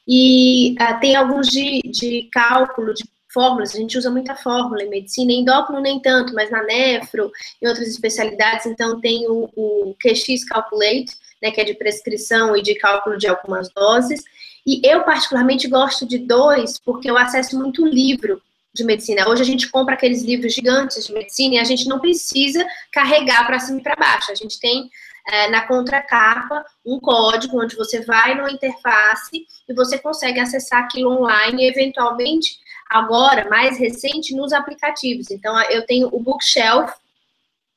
E 0.06 0.76
uh, 0.82 1.00
tem 1.00 1.16
alguns 1.16 1.48
de, 1.48 1.82
de 1.86 2.28
cálculo, 2.30 2.94
de 2.94 3.06
fórmulas, 3.34 3.74
a 3.74 3.78
gente 3.78 3.98
usa 3.98 4.12
muita 4.12 4.36
fórmula 4.36 4.84
em 4.84 4.90
medicina, 4.90 5.32
em 5.32 5.42
endócrino 5.42 5.82
nem 5.82 5.98
tanto, 6.02 6.34
mas 6.34 6.52
na 6.52 6.62
nefro, 6.62 7.32
em 7.62 7.68
outras 7.68 7.88
especialidades, 7.88 8.66
então 8.66 9.00
tem 9.00 9.28
o, 9.30 9.50
o 9.56 9.96
QX 9.96 10.44
Calculate, 10.44 11.16
né, 11.42 11.52
que 11.52 11.62
é 11.62 11.64
de 11.64 11.74
prescrição 11.74 12.56
e 12.56 12.62
de 12.62 12.76
cálculo 12.76 13.18
de 13.18 13.28
algumas 13.28 13.70
doses, 13.70 14.24
e 14.66 14.82
eu, 14.84 15.04
particularmente, 15.04 15.68
gosto 15.68 16.06
de 16.06 16.18
dois, 16.18 16.80
porque 16.80 17.10
eu 17.10 17.18
acesso 17.18 17.58
muito 17.58 17.86
livro 17.86 18.42
de 18.74 18.84
medicina. 18.84 19.30
Hoje 19.30 19.42
a 19.42 19.46
gente 19.46 19.70
compra 19.70 19.94
aqueles 19.94 20.24
livros 20.24 20.54
gigantes 20.54 21.06
de 21.06 21.14
medicina 21.14 21.56
e 21.56 21.60
a 21.60 21.64
gente 21.64 21.88
não 21.88 22.00
precisa 22.00 22.66
carregar 22.92 23.46
para 23.46 23.60
cima 23.60 23.80
e 23.80 23.84
para 23.84 23.96
baixo. 23.96 24.32
A 24.32 24.36
gente 24.36 24.60
tem 24.60 24.90
é, 25.28 25.50
na 25.50 25.68
contracapa 25.68 26.66
um 26.86 27.00
código 27.00 27.62
onde 27.62 27.76
você 27.76 28.02
vai 28.02 28.36
numa 28.36 28.52
interface 28.52 29.46
e 29.68 29.74
você 29.74 30.00
consegue 30.00 30.40
acessar 30.40 30.84
aquilo 30.84 31.12
online 31.12 31.64
e, 31.64 31.68
eventualmente, 31.68 32.58
agora, 32.90 33.50
mais 33.50 33.78
recente, 33.78 34.36
nos 34.36 34.54
aplicativos. 34.54 35.30
Então, 35.30 35.60
eu 35.64 35.86
tenho 35.86 36.10
o 36.12 36.20
Bookshelf 36.20 36.92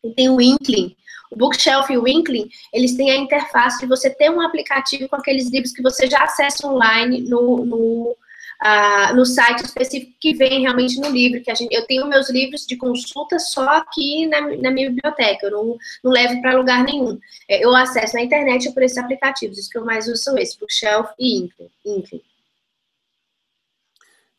e 0.03 0.11
tenho 0.13 0.37
o 0.37 0.41
Inkling. 0.41 0.97
O 1.31 1.37
Bookshelf 1.37 1.91
e 1.93 1.99
o 1.99 2.03
Winkling, 2.03 2.49
eles 2.73 2.97
têm 2.97 3.11
a 3.11 3.17
interface 3.17 3.81
de 3.81 3.87
você 3.87 4.11
ter 4.11 4.31
um 4.31 4.41
aplicativo 4.41 5.09
com 5.09 5.17
aqueles 5.17 5.51
livros 5.51 5.73
que 5.73 5.83
você 5.83 6.07
já 6.09 6.23
acessa 6.23 6.67
online 6.67 7.23
no, 7.23 7.65
no, 7.65 8.17
uh, 8.63 9.15
no 9.15 9.25
site 9.25 9.65
específico 9.65 10.13
que 10.21 10.35
vem 10.35 10.63
realmente 10.63 11.01
no 11.01 11.09
livro. 11.09 11.43
Que 11.43 11.51
a 11.51 11.55
gente, 11.55 11.75
eu 11.75 11.87
tenho 11.87 12.07
meus 12.07 12.31
livros 12.31 12.67
de 12.67 12.77
consulta 12.77 13.39
só 13.39 13.69
aqui 13.69 14.27
na, 14.27 14.41
na 14.41 14.71
minha 14.71 14.91
biblioteca, 14.91 15.47
eu 15.47 15.51
não, 15.51 15.77
não 16.03 16.13
levo 16.13 16.41
para 16.41 16.57
lugar 16.57 16.85
nenhum. 16.85 17.19
É, 17.49 17.65
eu 17.65 17.75
acesso 17.75 18.15
na 18.15 18.23
internet 18.23 18.73
por 18.73 18.83
esses 18.83 18.99
aplicativos, 18.99 19.59
os 19.59 19.69
que 19.69 19.79
eu 19.79 19.85
mais 19.85 20.07
uso 20.07 20.23
são 20.23 20.39
esses, 20.39 20.57
Bookshelf 20.57 21.11
e 21.19 21.49
Inkling. 21.85 22.23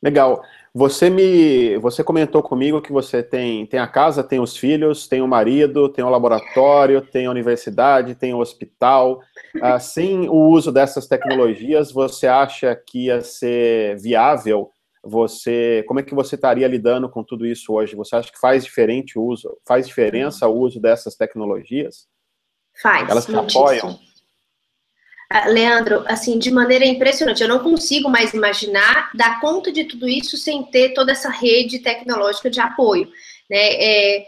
Legal. 0.01 0.43
Você 0.73 1.09
me, 1.09 1.77
você 1.79 2.03
comentou 2.03 2.43
comigo 2.43 2.81
que 2.81 2.91
você 2.91 3.23
tem, 3.23 3.65
tem 3.65 3.79
a 3.79 3.87
casa, 3.87 4.23
tem 4.23 4.39
os 4.39 4.55
filhos, 4.55 5.07
tem 5.07 5.21
o 5.21 5.27
marido, 5.27 5.89
tem 5.89 6.05
o 6.05 6.09
laboratório, 6.09 7.01
tem 7.01 7.25
a 7.25 7.31
universidade, 7.31 8.13
tem 8.13 8.33
o 8.33 8.39
hospital. 8.39 9.19
Ah, 9.59 9.79
sem 9.81 10.29
o 10.29 10.35
uso 10.35 10.71
dessas 10.71 11.07
tecnologias, 11.07 11.91
você 11.91 12.27
acha 12.27 12.75
que 12.75 13.05
ia 13.05 13.21
ser 13.21 13.97
viável? 13.97 14.69
Você, 15.03 15.83
como 15.87 15.99
é 15.99 16.03
que 16.03 16.13
você 16.13 16.35
estaria 16.35 16.67
lidando 16.67 17.09
com 17.09 17.23
tudo 17.23 17.45
isso 17.45 17.73
hoje? 17.73 17.95
Você 17.95 18.15
acha 18.15 18.31
que 18.31 18.39
faz 18.39 18.63
diferente 18.63 19.17
o 19.17 19.23
uso, 19.23 19.57
faz 19.65 19.87
diferença 19.87 20.47
o 20.47 20.59
uso 20.59 20.79
dessas 20.79 21.15
tecnologias? 21.15 22.07
Faz. 22.81 23.09
Elas 23.09 23.25
te 23.25 23.35
apoiam? 23.35 23.97
Ah, 25.29 25.47
Leandro, 25.49 26.05
assim, 26.07 26.39
de 26.39 26.49
maneira 26.49 26.85
impressionante, 26.85 27.41
eu 27.41 27.49
não 27.49 27.59
consigo 27.59 28.09
mais 28.09 28.33
imaginar 28.33 29.11
dar 29.13 29.41
conta 29.41 29.71
de 29.71 29.83
tudo 29.83 30.07
isso 30.07 30.37
sem 30.37 30.63
ter 30.63 30.93
toda 30.93 31.11
essa 31.11 31.29
rede 31.29 31.79
tecnológica 31.79 32.49
de 32.49 32.61
apoio, 32.61 33.11
né? 33.49 33.57
É, 33.57 34.25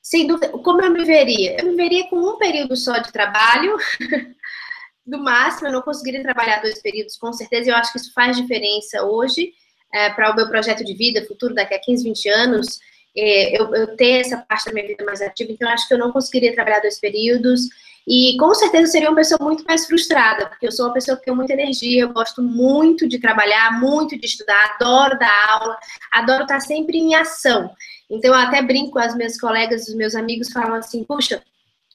sem 0.00 0.26
dúvida, 0.26 0.48
como 0.48 0.80
eu 0.80 0.90
me 0.90 1.04
veria? 1.04 1.60
Eu 1.60 1.66
me 1.66 1.76
veria 1.76 2.08
com 2.08 2.16
um 2.16 2.38
período 2.38 2.74
só 2.76 2.96
de 2.96 3.12
trabalho, 3.12 3.76
do 5.06 5.18
máximo, 5.18 5.68
eu 5.68 5.72
não 5.72 5.82
conseguiria 5.82 6.22
trabalhar 6.22 6.62
dois 6.62 6.80
períodos, 6.80 7.18
com 7.18 7.30
certeza, 7.32 7.70
eu 7.70 7.74
acho 7.76 7.92
que 7.92 7.98
isso 7.98 8.12
faz 8.14 8.36
diferença 8.36 9.04
hoje, 9.04 9.52
é, 9.92 10.08
para 10.10 10.32
o 10.32 10.36
meu 10.36 10.48
projeto 10.48 10.82
de 10.82 10.94
vida, 10.94 11.26
futuro 11.26 11.54
daqui 11.54 11.74
a 11.74 11.78
15, 11.78 12.04
20 12.04 12.28
anos, 12.30 12.80
é, 13.16 13.60
eu, 13.60 13.74
eu 13.74 13.96
ter 13.96 14.20
essa 14.20 14.38
parte 14.38 14.66
da 14.66 14.72
minha 14.72 14.86
vida 14.86 15.04
mais 15.04 15.20
ativa, 15.20 15.52
então 15.52 15.68
acho 15.68 15.86
que 15.88 15.94
eu 15.94 15.98
não 15.98 16.12
conseguiria 16.12 16.54
trabalhar 16.54 16.80
dois 16.80 16.98
períodos, 16.98 17.62
e 18.10 18.38
com 18.38 18.54
certeza 18.54 18.90
seria 18.90 19.10
uma 19.10 19.16
pessoa 19.16 19.38
muito 19.42 19.64
mais 19.64 19.86
frustrada, 19.86 20.46
porque 20.46 20.66
eu 20.66 20.72
sou 20.72 20.86
uma 20.86 20.94
pessoa 20.94 21.16
que 21.18 21.26
tem 21.26 21.34
muita 21.34 21.52
energia, 21.52 22.02
eu 22.02 22.08
gosto 22.08 22.40
muito 22.42 23.06
de 23.06 23.18
trabalhar, 23.18 23.78
muito 23.78 24.18
de 24.18 24.26
estudar, 24.26 24.76
adoro 24.76 25.18
dar 25.18 25.46
aula, 25.50 25.76
adoro 26.10 26.44
estar 26.44 26.60
sempre 26.60 26.96
em 26.96 27.14
ação. 27.14 27.70
Então 28.10 28.32
eu 28.32 28.40
até 28.40 28.62
brinco 28.62 28.92
com 28.92 28.98
as 28.98 29.14
minhas 29.14 29.38
colegas, 29.38 29.88
os 29.88 29.94
meus 29.94 30.14
amigos 30.14 30.50
falam 30.50 30.76
assim, 30.76 31.04
puxa, 31.04 31.42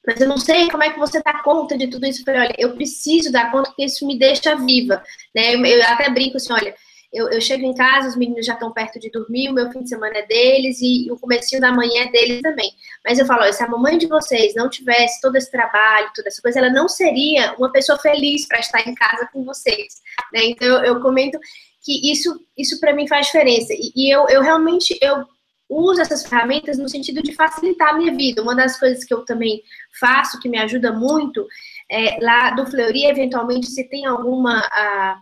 mas 0.05 0.22
eu 0.22 0.27
não 0.27 0.38
sei 0.38 0.70
como 0.70 0.84
é 0.84 0.91
que 0.91 1.00
você 1.00 1.20
dá 1.24 1.41
conta 1.41 1.77
de 1.77 1.88
tudo 1.88 2.05
isso. 2.05 2.24
Eu 2.27 2.34
olha, 2.36 2.55
eu 2.60 2.75
preciso 2.75 3.32
dar 3.32 3.51
conta 3.51 3.70
porque 3.70 3.86
isso 3.86 4.05
me 4.05 4.20
deixa 4.20 4.55
viva, 4.55 5.01
né? 5.34 5.55
Eu, 5.55 5.65
eu 5.65 5.84
até 5.84 6.10
brinco 6.10 6.38
assim, 6.38 6.53
olha, 6.53 6.75
eu, 7.13 7.29
eu, 7.29 7.39
chego 7.39 7.63
em 7.63 7.75
casa, 7.75 8.08
os 8.08 8.15
meninos 8.15 8.46
já 8.46 8.53
estão 8.53 8.72
perto 8.72 9.00
de 9.00 9.12
dormir, 9.12 9.50
o 9.50 9.53
meu 9.53 9.72
fim 9.72 9.84
de 9.84 9.89
semana 9.89 10.17
é 10.17 10.25
deles 10.25 10.79
e, 10.82 11.12
o 11.12 11.20
comecinho 11.20 11.62
da 11.62 11.72
manhã 11.72 12.05
é 12.05 12.12
deles 12.12 12.41
também. 12.41 12.72
Mas 13.05 13.20
eu 13.20 13.25
falo, 13.25 13.51
se 13.53 13.63
a 13.63 13.67
mamãe 13.67 14.00
de 14.00 14.08
vocês 14.08 14.55
não 14.55 14.67
tivesse 14.67 15.22
todo 15.22 15.36
esse 15.36 15.51
trabalho, 15.51 16.12
toda 16.15 16.27
essa 16.27 16.41
coisa, 16.41 16.58
ela 16.58 16.72
não 16.72 16.89
seria 16.89 17.53
uma 17.58 17.72
pessoa 17.72 18.00
feliz 18.00 18.48
para 18.48 18.60
estar 18.60 18.88
em 18.88 18.96
casa 18.96 19.29
com 19.32 19.46
vocês. 19.46 20.01
Né? 20.34 20.46
Então 20.46 20.67
eu, 20.67 20.84
eu 20.84 21.01
comento 21.01 21.39
que 21.84 22.12
isso, 22.12 22.39
isso 22.58 22.79
para 22.79 22.93
mim 22.93 23.08
faz 23.08 23.27
diferença. 23.27 23.74
E, 23.74 23.91
e, 23.96 24.10
eu, 24.10 24.27
eu 24.29 24.41
realmente 24.41 24.98
eu 25.00 25.24
uso 25.70 26.01
essas 26.01 26.25
ferramentas 26.25 26.79
no 26.79 26.89
sentido 26.89 27.22
de 27.22 27.34
facilitar 27.34 27.89
a 27.89 27.98
minha 27.98 28.15
vida. 28.15 28.41
Uma 28.41 28.55
das 28.55 28.79
coisas 28.79 29.03
que 29.03 29.13
eu 29.13 29.24
também 29.24 29.62
faço, 30.00 30.39
que 30.39 30.50
me 30.50 30.58
ajuda 30.58 30.91
muito, 30.91 31.46
é, 31.89 32.17
lá 32.24 32.51
do 32.51 32.65
Fleury, 32.65 33.05
eventualmente, 33.05 33.67
se 33.67 33.84
tem 33.84 34.05
alguma. 34.05 34.60
A, 34.72 35.22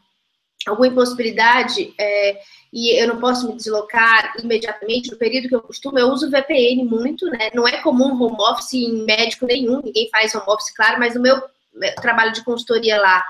alguma 0.69 0.87
impossibilidade 0.87 1.93
é, 1.97 2.39
e 2.71 3.01
eu 3.01 3.07
não 3.07 3.19
posso 3.19 3.47
me 3.47 3.55
deslocar 3.55 4.33
imediatamente 4.41 5.11
no 5.11 5.17
período 5.17 5.49
que 5.49 5.55
eu 5.55 5.61
costumo, 5.61 5.99
eu 5.99 6.07
uso 6.07 6.29
VPN 6.29 6.85
muito, 6.85 7.25
né? 7.27 7.49
Não 7.53 7.67
é 7.67 7.81
comum 7.81 8.13
home 8.21 8.37
office 8.39 8.73
em 8.73 9.03
médico 9.03 9.45
nenhum, 9.45 9.81
ninguém 9.83 10.09
faz 10.09 10.33
home 10.33 10.45
office, 10.47 10.73
claro, 10.73 10.99
mas 10.99 11.15
no 11.15 11.21
meu 11.21 11.41
trabalho 12.01 12.31
de 12.31 12.43
consultoria 12.43 12.99
lá, 12.99 13.23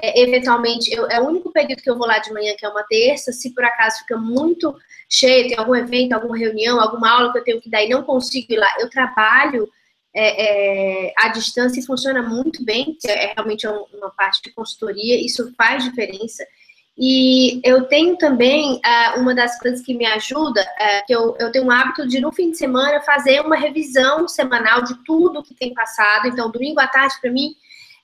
é, 0.00 0.20
eventualmente, 0.20 0.92
eu, 0.92 1.08
é 1.08 1.20
o 1.20 1.26
único 1.26 1.52
período 1.52 1.82
que 1.82 1.88
eu 1.88 1.96
vou 1.96 2.06
lá 2.06 2.18
de 2.18 2.32
manhã, 2.32 2.54
que 2.58 2.66
é 2.66 2.68
uma 2.68 2.82
terça, 2.84 3.32
se 3.32 3.54
por 3.54 3.64
acaso 3.64 4.00
fica 4.00 4.16
muito 4.16 4.74
cheio, 5.08 5.48
tem 5.48 5.58
algum 5.58 5.76
evento, 5.76 6.12
alguma 6.12 6.36
reunião, 6.36 6.80
alguma 6.80 7.10
aula 7.10 7.32
que 7.32 7.38
eu 7.38 7.44
tenho 7.44 7.60
que 7.60 7.70
dar 7.70 7.84
e 7.84 7.88
não 7.88 8.02
consigo 8.02 8.52
ir 8.52 8.56
lá, 8.56 8.74
eu 8.80 8.90
trabalho 8.90 9.68
é, 10.14 11.06
é, 11.06 11.14
à 11.18 11.28
distância 11.28 11.78
e 11.78 11.86
funciona 11.86 12.22
muito 12.22 12.64
bem, 12.64 12.96
é 13.06 13.32
realmente 13.34 13.66
uma 13.66 14.10
parte 14.10 14.42
de 14.42 14.50
consultoria, 14.50 15.24
isso 15.24 15.52
faz 15.56 15.84
diferença. 15.84 16.44
E 16.96 17.60
eu 17.64 17.84
tenho 17.84 18.16
também 18.16 18.74
uh, 18.74 19.20
uma 19.20 19.34
das 19.34 19.58
coisas 19.58 19.80
que 19.80 19.94
me 19.94 20.04
ajuda, 20.04 20.60
uh, 20.60 21.06
que 21.06 21.14
eu, 21.14 21.34
eu 21.38 21.50
tenho 21.50 21.64
um 21.64 21.70
hábito 21.70 22.06
de, 22.06 22.20
no 22.20 22.30
fim 22.30 22.50
de 22.50 22.58
semana, 22.58 23.00
fazer 23.00 23.40
uma 23.40 23.56
revisão 23.56 24.28
semanal 24.28 24.82
de 24.82 24.94
tudo 25.04 25.42
que 25.42 25.54
tem 25.54 25.72
passado. 25.72 26.28
Então, 26.28 26.50
domingo 26.50 26.80
à 26.80 26.86
tarde, 26.86 27.14
para 27.20 27.30
mim, 27.30 27.54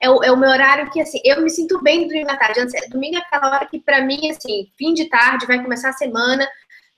é 0.00 0.08
o, 0.08 0.22
é 0.24 0.32
o, 0.32 0.36
meu 0.36 0.48
horário 0.48 0.90
que, 0.90 1.00
assim, 1.00 1.20
eu 1.22 1.42
me 1.42 1.50
sinto 1.50 1.82
bem 1.82 2.08
domingo 2.08 2.30
à 2.30 2.36
tarde. 2.36 2.60
Domingo 2.88 3.16
é 3.16 3.18
aquela 3.18 3.54
hora 3.54 3.66
que, 3.66 3.78
para 3.78 4.02
mim, 4.02 4.30
assim, 4.30 4.70
fim 4.78 4.94
de 4.94 5.04
tarde, 5.06 5.46
vai 5.46 5.62
começar 5.62 5.90
a 5.90 5.94
semana, 5.94 6.48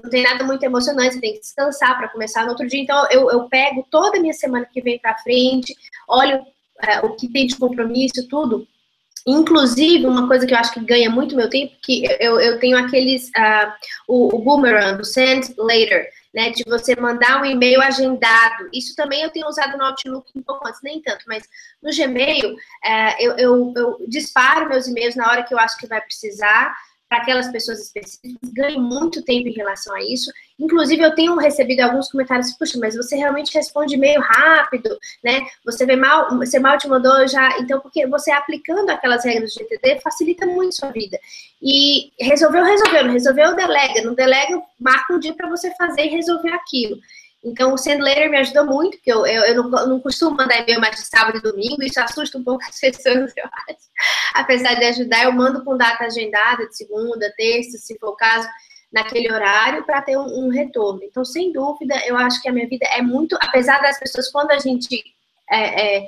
não 0.03 0.09
tem 0.09 0.23
nada 0.23 0.45
muito 0.45 0.63
emocionante, 0.63 1.15
você 1.15 1.21
tem 1.21 1.35
que 1.35 1.41
descansar 1.41 1.99
para 1.99 2.09
começar 2.09 2.45
no 2.45 2.51
outro 2.51 2.69
dia. 2.69 2.81
Então, 2.81 3.07
eu, 3.11 3.31
eu 3.31 3.49
pego 3.49 3.85
toda 3.91 4.19
a 4.19 4.21
minha 4.21 4.33
semana 4.33 4.65
que 4.65 4.81
vem 4.81 4.99
para 4.99 5.19
frente, 5.19 5.75
olho 6.09 6.39
uh, 6.39 7.07
o 7.07 7.17
que 7.17 7.29
tem 7.29 7.49
de 7.49 7.57
compromisso, 7.57 8.29
tudo 8.29 8.67
Inclusive, 9.27 10.07
uma 10.07 10.27
coisa 10.27 10.47
que 10.47 10.55
eu 10.55 10.59
acho 10.59 10.73
que 10.73 10.81
ganha 10.81 11.11
muito 11.11 11.37
meu 11.37 11.49
tempo, 11.49 11.75
que 11.83 12.05
eu, 12.19 12.41
eu 12.41 12.59
tenho 12.59 12.79
aqueles, 12.79 13.29
uh, 13.29 13.73
o, 14.09 14.37
o 14.37 14.39
boomerang, 14.39 15.01
o 15.01 15.05
send 15.05 15.55
later, 15.59 16.09
né, 16.33 16.51
de 16.51 16.65
você 16.65 16.95
mandar 16.97 17.41
um 17.41 17.45
e-mail 17.45 17.81
agendado. 17.83 18.69
Isso 18.73 18.95
também 18.95 19.23
eu 19.23 19.31
tenho 19.31 19.49
usado 19.49 19.77
no 19.77 19.85
Outlook 19.85 20.31
um 20.35 20.43
pouco 20.43 20.67
antes, 20.67 20.81
nem 20.83 21.03
tanto, 21.03 21.25
mas 21.27 21.43
no 21.83 21.91
Gmail, 21.91 22.55
uh, 22.55 23.15
eu, 23.19 23.37
eu, 23.37 23.73
eu 23.77 23.97
disparo 24.09 24.69
meus 24.69 24.87
e-mails 24.87 25.17
na 25.17 25.29
hora 25.29 25.43
que 25.43 25.53
eu 25.53 25.59
acho 25.59 25.77
que 25.77 25.87
vai 25.87 26.01
precisar, 26.01 26.75
para 27.11 27.23
aquelas 27.23 27.49
pessoas 27.51 27.81
específicas, 27.81 28.53
ganho 28.53 28.81
muito 28.81 29.21
tempo 29.25 29.49
em 29.49 29.53
relação 29.53 29.93
a 29.97 30.01
isso. 30.01 30.31
Inclusive, 30.57 31.03
eu 31.03 31.13
tenho 31.13 31.37
recebido 31.37 31.81
alguns 31.81 32.09
comentários, 32.09 32.53
puxa, 32.53 32.79
mas 32.79 32.95
você 32.95 33.17
realmente 33.17 33.53
responde 33.53 33.97
meio 33.97 34.21
rápido, 34.21 34.97
né? 35.25 35.45
Você 35.65 35.85
vê 35.85 35.97
mal, 35.97 36.29
você 36.39 36.61
mal 36.61 36.79
te 36.79 36.87
mandou 36.87 37.27
já, 37.27 37.59
então, 37.59 37.81
porque 37.81 38.07
você 38.07 38.31
aplicando 38.31 38.91
aquelas 38.91 39.25
regras 39.25 39.53
do 39.53 39.59
GTD 39.59 40.01
facilita 40.01 40.47
muito 40.47 40.77
sua 40.77 40.93
vida. 40.93 41.19
E 41.61 42.13
resolveu, 42.21 42.63
resolveu, 42.63 43.11
resolveu, 43.11 43.57
delega, 43.57 44.03
não 44.03 44.15
delega, 44.15 44.63
marca 44.79 45.13
um 45.13 45.19
dia 45.19 45.35
para 45.35 45.49
você 45.49 45.75
fazer 45.75 46.03
e 46.03 46.11
resolver 46.11 46.53
aquilo. 46.53 46.97
Então, 47.43 47.73
o 47.73 47.79
Send 47.79 48.03
Later 48.03 48.31
me 48.31 48.39
ajudou 48.39 48.67
muito, 48.67 48.99
porque 48.99 49.11
eu, 49.11 49.25
eu, 49.27 49.43
eu 49.45 49.55
não, 49.55 49.71
não, 49.71 50.01
costumo 50.01 50.37
mandar 50.37 50.61
e-mail 50.61 50.81
mais 50.81 50.97
de 50.97 51.07
sábado 51.07 51.39
e 51.39 51.43
domingo, 51.43 51.83
isso 51.83 51.99
assusta 51.99 52.37
um 52.37 52.45
pouco 52.45 52.63
as 52.65 52.79
pessoas, 52.81 53.33
eu 53.37 53.45
acho. 53.45 53.81
Apesar 54.35 54.75
de 54.75 54.85
ajudar, 54.85 55.25
eu 55.25 55.33
mando 55.33 55.65
com 55.65 55.77
data 55.77 56.05
agendada, 56.05 56.67
de 56.67 56.77
segunda, 56.77 57.33
terça, 57.37 57.79
se 57.79 57.99
for 57.99 58.11
o 58.11 58.17
caso, 58.17 58.47
naquele 58.93 59.33
horário, 59.33 59.85
para 59.85 60.03
ter 60.03 60.19
um, 60.19 60.27
um, 60.27 60.49
retorno. 60.51 61.01
Então, 61.03 61.25
sem 61.25 61.51
dúvida, 61.53 61.95
eu 62.07 62.17
acho 62.17 62.43
que 62.43 62.49
a 62.49 62.53
minha 62.53 62.69
vida 62.69 62.87
é 62.87 63.01
muito, 63.01 63.39
apesar 63.41 63.81
das 63.81 63.99
pessoas, 63.99 64.31
quando 64.31 64.51
a 64.51 64.59
gente 64.59 65.03
é, 65.51 65.99
é, 65.99 66.07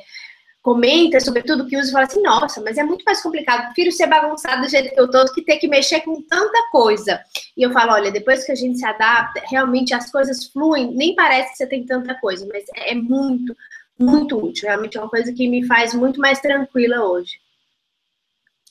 comenta 0.62 1.18
sobre 1.18 1.42
tudo 1.42 1.66
que 1.66 1.76
usa 1.76 1.88
e 1.88 1.92
fala 1.92 2.04
assim, 2.06 2.22
nossa, 2.22 2.60
mas 2.60 2.78
é 2.78 2.84
muito 2.84 3.04
mais 3.04 3.20
complicado, 3.20 3.66
prefiro 3.66 3.90
ser 3.90 4.06
bagunçado 4.06 4.62
do 4.62 4.68
jeito 4.68 4.94
que 4.94 5.00
eu 5.00 5.10
tô 5.10 5.24
do 5.24 5.32
que 5.32 5.42
ter 5.42 5.56
que 5.58 5.66
mexer 5.66 6.00
com 6.02 6.22
tanta 6.22 6.70
coisa. 6.70 7.20
E 7.56 7.62
eu 7.62 7.72
falo, 7.72 7.92
olha, 7.92 8.12
depois 8.12 8.44
que 8.44 8.52
a 8.52 8.54
gente 8.54 8.78
se 8.78 8.86
adapta, 8.86 9.42
realmente 9.50 9.92
as 9.92 10.10
coisas 10.10 10.46
fluem, 10.46 10.94
nem 10.94 11.16
parece 11.16 11.50
que 11.50 11.56
você 11.56 11.66
tem 11.66 11.84
tanta 11.84 12.14
coisa, 12.14 12.46
mas 12.46 12.64
é 12.76 12.94
muito, 12.94 13.56
muito 13.98 14.38
útil. 14.38 14.68
Realmente 14.68 14.96
é 14.96 15.00
uma 15.00 15.10
coisa 15.10 15.32
que 15.32 15.48
me 15.48 15.66
faz 15.66 15.92
muito 15.94 16.20
mais 16.20 16.40
tranquila 16.40 17.04
hoje. 17.04 17.32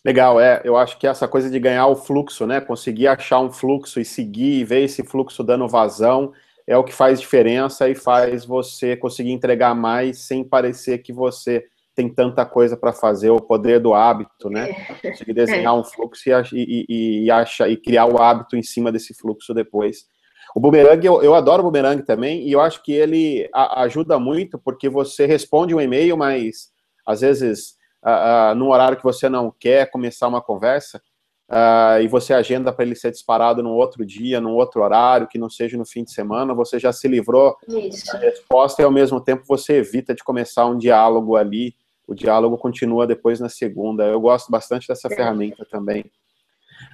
Legal, 0.03 0.39
é. 0.39 0.61
Eu 0.63 0.77
acho 0.77 0.97
que 0.97 1.05
essa 1.05 1.27
coisa 1.27 1.49
de 1.49 1.59
ganhar 1.59 1.85
o 1.87 1.95
fluxo, 1.95 2.47
né? 2.47 2.59
Conseguir 2.59 3.07
achar 3.07 3.39
um 3.39 3.51
fluxo 3.51 3.99
e 3.99 4.05
seguir 4.05 4.61
e 4.61 4.63
ver 4.63 4.83
esse 4.85 5.03
fluxo 5.03 5.43
dando 5.43 5.67
vazão 5.67 6.33
é 6.65 6.77
o 6.77 6.83
que 6.83 6.93
faz 6.93 7.19
diferença 7.19 7.89
e 7.89 7.95
faz 7.95 8.45
você 8.45 8.95
conseguir 8.95 9.31
entregar 9.31 9.75
mais 9.75 10.19
sem 10.19 10.43
parecer 10.43 10.99
que 10.99 11.11
você 11.11 11.65
tem 11.95 12.07
tanta 12.09 12.45
coisa 12.45 12.77
para 12.77 12.93
fazer, 12.93 13.29
o 13.29 13.41
poder 13.41 13.79
do 13.79 13.93
hábito, 13.93 14.49
né? 14.49 14.69
É. 14.69 15.09
Conseguir 15.09 15.33
desenhar 15.33 15.73
é. 15.73 15.77
um 15.77 15.83
fluxo 15.83 16.29
e, 16.29 16.33
e, 16.53 17.25
e, 17.25 17.31
acha, 17.31 17.67
e 17.67 17.75
criar 17.75 18.05
o 18.05 18.21
hábito 18.21 18.55
em 18.55 18.63
cima 18.63 18.91
desse 18.91 19.13
fluxo 19.13 19.53
depois. 19.53 20.05
O 20.55 20.59
boomerang, 20.59 21.05
eu, 21.05 21.21
eu 21.21 21.35
adoro 21.35 21.61
o 21.61 21.65
boomerang 21.65 22.03
também, 22.03 22.47
e 22.47 22.51
eu 22.51 22.61
acho 22.61 22.81
que 22.83 22.91
ele 22.91 23.49
a, 23.53 23.83
ajuda 23.83 24.19
muito, 24.19 24.57
porque 24.57 24.89
você 24.89 25.25
responde 25.25 25.75
um 25.75 25.81
e-mail, 25.81 26.17
mas 26.17 26.71
às 27.05 27.21
vezes, 27.21 27.75
uh, 28.03 28.51
uh, 28.51 28.55
num 28.55 28.69
horário 28.69 28.97
que 28.97 29.03
você 29.03 29.27
não 29.29 29.53
quer 29.57 29.89
começar 29.89 30.27
uma 30.27 30.41
conversa, 30.41 31.01
uh, 31.49 32.01
e 32.01 32.07
você 32.07 32.33
agenda 32.33 32.71
para 32.71 32.85
ele 32.85 32.95
ser 32.95 33.11
disparado 33.11 33.61
no 33.61 33.71
outro 33.71 34.05
dia, 34.05 34.41
num 34.41 34.55
outro 34.55 34.81
horário, 34.81 35.27
que 35.27 35.37
não 35.37 35.49
seja 35.49 35.77
no 35.77 35.85
fim 35.85 36.03
de 36.03 36.11
semana, 36.11 36.53
você 36.53 36.79
já 36.79 36.91
se 36.91 37.07
livrou 37.07 37.55
Isso. 37.67 38.11
da 38.13 38.19
resposta 38.19 38.81
e 38.81 38.85
ao 38.85 38.91
mesmo 38.91 39.21
tempo 39.21 39.43
você 39.47 39.75
evita 39.75 40.13
de 40.13 40.23
começar 40.23 40.65
um 40.65 40.77
diálogo 40.77 41.35
ali 41.35 41.75
o 42.07 42.13
diálogo 42.13 42.57
continua 42.57 43.07
depois 43.07 43.39
na 43.39 43.49
segunda. 43.49 44.05
Eu 44.05 44.19
gosto 44.19 44.51
bastante 44.51 44.87
dessa 44.87 45.07
é. 45.11 45.15
ferramenta 45.15 45.65
também. 45.69 46.05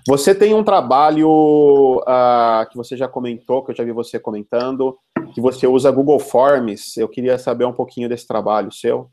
Você 0.08 0.34
tem 0.34 0.54
um 0.54 0.64
trabalho 0.64 2.00
uh, 2.00 2.70
que 2.70 2.78
você 2.78 2.96
já 2.96 3.08
comentou, 3.08 3.64
que 3.64 3.72
eu 3.72 3.76
já 3.76 3.84
vi 3.84 3.92
você 3.92 4.20
comentando, 4.20 4.98
que 5.34 5.42
você 5.42 5.68
usa 5.68 5.92
Google 5.92 6.20
Forms. 6.20 6.98
Eu 6.98 7.08
queria 7.08 7.38
saber 7.38 7.66
um 7.66 7.74
pouquinho 7.74 8.10
desse 8.10 8.28
trabalho 8.28 8.72
seu. 8.72 9.10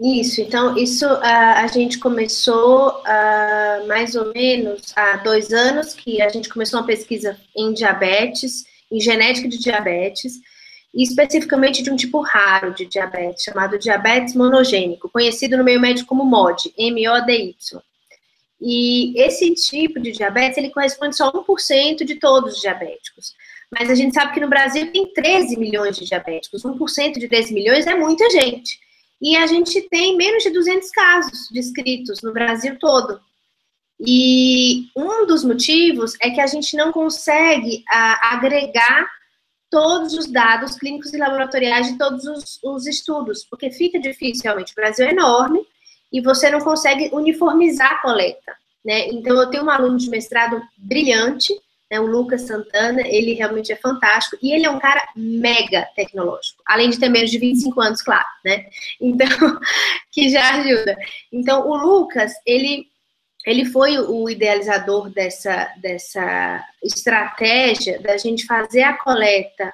Isso, 0.00 0.40
então, 0.40 0.76
isso 0.76 1.06
uh, 1.06 1.20
a 1.22 1.66
gente 1.66 1.98
começou 1.98 2.88
uh, 2.88 3.86
mais 3.86 4.14
ou 4.14 4.32
menos 4.32 4.92
há 4.96 5.18
dois 5.18 5.52
anos, 5.52 5.92
que 5.92 6.22
a 6.22 6.30
gente 6.30 6.48
começou 6.48 6.80
uma 6.80 6.86
pesquisa 6.86 7.36
em 7.54 7.74
diabetes, 7.74 8.64
em 8.90 8.98
genética 9.00 9.48
de 9.48 9.58
diabetes, 9.58 10.40
e 10.94 11.02
especificamente 11.02 11.82
de 11.82 11.90
um 11.90 11.96
tipo 11.96 12.20
raro 12.20 12.74
de 12.74 12.84
diabetes, 12.84 13.44
chamado 13.44 13.78
diabetes 13.78 14.34
monogênico, 14.34 15.08
conhecido 15.08 15.56
no 15.56 15.64
meio 15.64 15.80
médico 15.80 16.08
como 16.08 16.24
MOD, 16.24 16.72
M-O-D-Y. 16.76 17.82
E 18.60 19.20
esse 19.20 19.52
tipo 19.54 19.98
de 19.98 20.12
diabetes, 20.12 20.58
ele 20.58 20.70
corresponde 20.70 21.16
só 21.16 21.28
a 21.28 21.32
1% 21.32 22.04
de 22.04 22.14
todos 22.16 22.54
os 22.54 22.60
diabéticos. 22.60 23.34
Mas 23.70 23.90
a 23.90 23.94
gente 23.94 24.14
sabe 24.14 24.34
que 24.34 24.40
no 24.40 24.48
Brasil 24.48 24.92
tem 24.92 25.12
13 25.12 25.58
milhões 25.58 25.96
de 25.96 26.04
diabéticos. 26.04 26.62
1% 26.62 27.18
de 27.18 27.26
13 27.26 27.54
milhões 27.54 27.86
é 27.86 27.94
muita 27.94 28.28
gente. 28.30 28.78
E 29.20 29.34
a 29.36 29.46
gente 29.46 29.80
tem 29.88 30.16
menos 30.16 30.42
de 30.42 30.50
200 30.50 30.90
casos 30.90 31.48
descritos 31.50 32.20
no 32.22 32.32
Brasil 32.32 32.76
todo. 32.78 33.20
E 33.98 34.88
um 34.96 35.26
dos 35.26 35.42
motivos 35.42 36.14
é 36.20 36.30
que 36.30 36.40
a 36.40 36.46
gente 36.46 36.76
não 36.76 36.92
consegue 36.92 37.82
a, 37.88 38.12
ah, 38.12 38.34
agregar 38.34 39.08
todos 39.72 40.12
os 40.12 40.30
dados 40.30 40.76
clínicos 40.76 41.14
e 41.14 41.16
laboratoriais 41.16 41.86
de 41.90 41.96
todos 41.96 42.26
os, 42.26 42.60
os, 42.62 42.86
estudos, 42.86 43.42
porque 43.48 43.70
fica 43.70 43.98
difícil 43.98 44.42
realmente. 44.44 44.72
O 44.72 44.76
Brasil 44.76 45.06
é 45.06 45.12
enorme 45.12 45.66
e 46.12 46.20
você 46.20 46.50
não 46.50 46.60
consegue 46.60 47.08
uniformizar 47.10 47.90
a 47.90 48.02
coleta, 48.02 48.54
né? 48.84 49.08
Então, 49.08 49.34
eu 49.34 49.48
tenho 49.48 49.64
um 49.64 49.70
aluno 49.70 49.96
de 49.96 50.10
mestrado 50.10 50.60
brilhante, 50.76 51.54
né, 51.90 51.98
o 51.98 52.06
Lucas 52.06 52.42
Santana, 52.42 53.00
ele 53.06 53.32
realmente 53.32 53.72
é 53.72 53.76
fantástico 53.76 54.36
e 54.42 54.52
ele 54.52 54.66
é 54.66 54.70
um 54.70 54.78
cara 54.78 55.08
mega 55.16 55.88
tecnológico, 55.96 56.62
além 56.66 56.90
de 56.90 56.98
ter 56.98 57.08
menos 57.08 57.30
de 57.30 57.38
25 57.38 57.80
anos, 57.80 58.02
claro, 58.02 58.26
né? 58.44 58.66
Então, 59.00 59.26
que 60.12 60.28
já 60.28 60.56
ajuda. 60.56 60.98
Então, 61.32 61.66
o 61.66 61.74
Lucas, 61.76 62.32
ele 62.44 62.91
ele 63.44 63.64
foi 63.64 63.98
o 63.98 64.28
idealizador 64.30 65.10
dessa, 65.10 65.72
dessa 65.78 66.64
estratégia 66.82 68.00
da 68.00 68.16
gente 68.16 68.46
fazer 68.46 68.82
a 68.82 68.96
coleta 68.96 69.72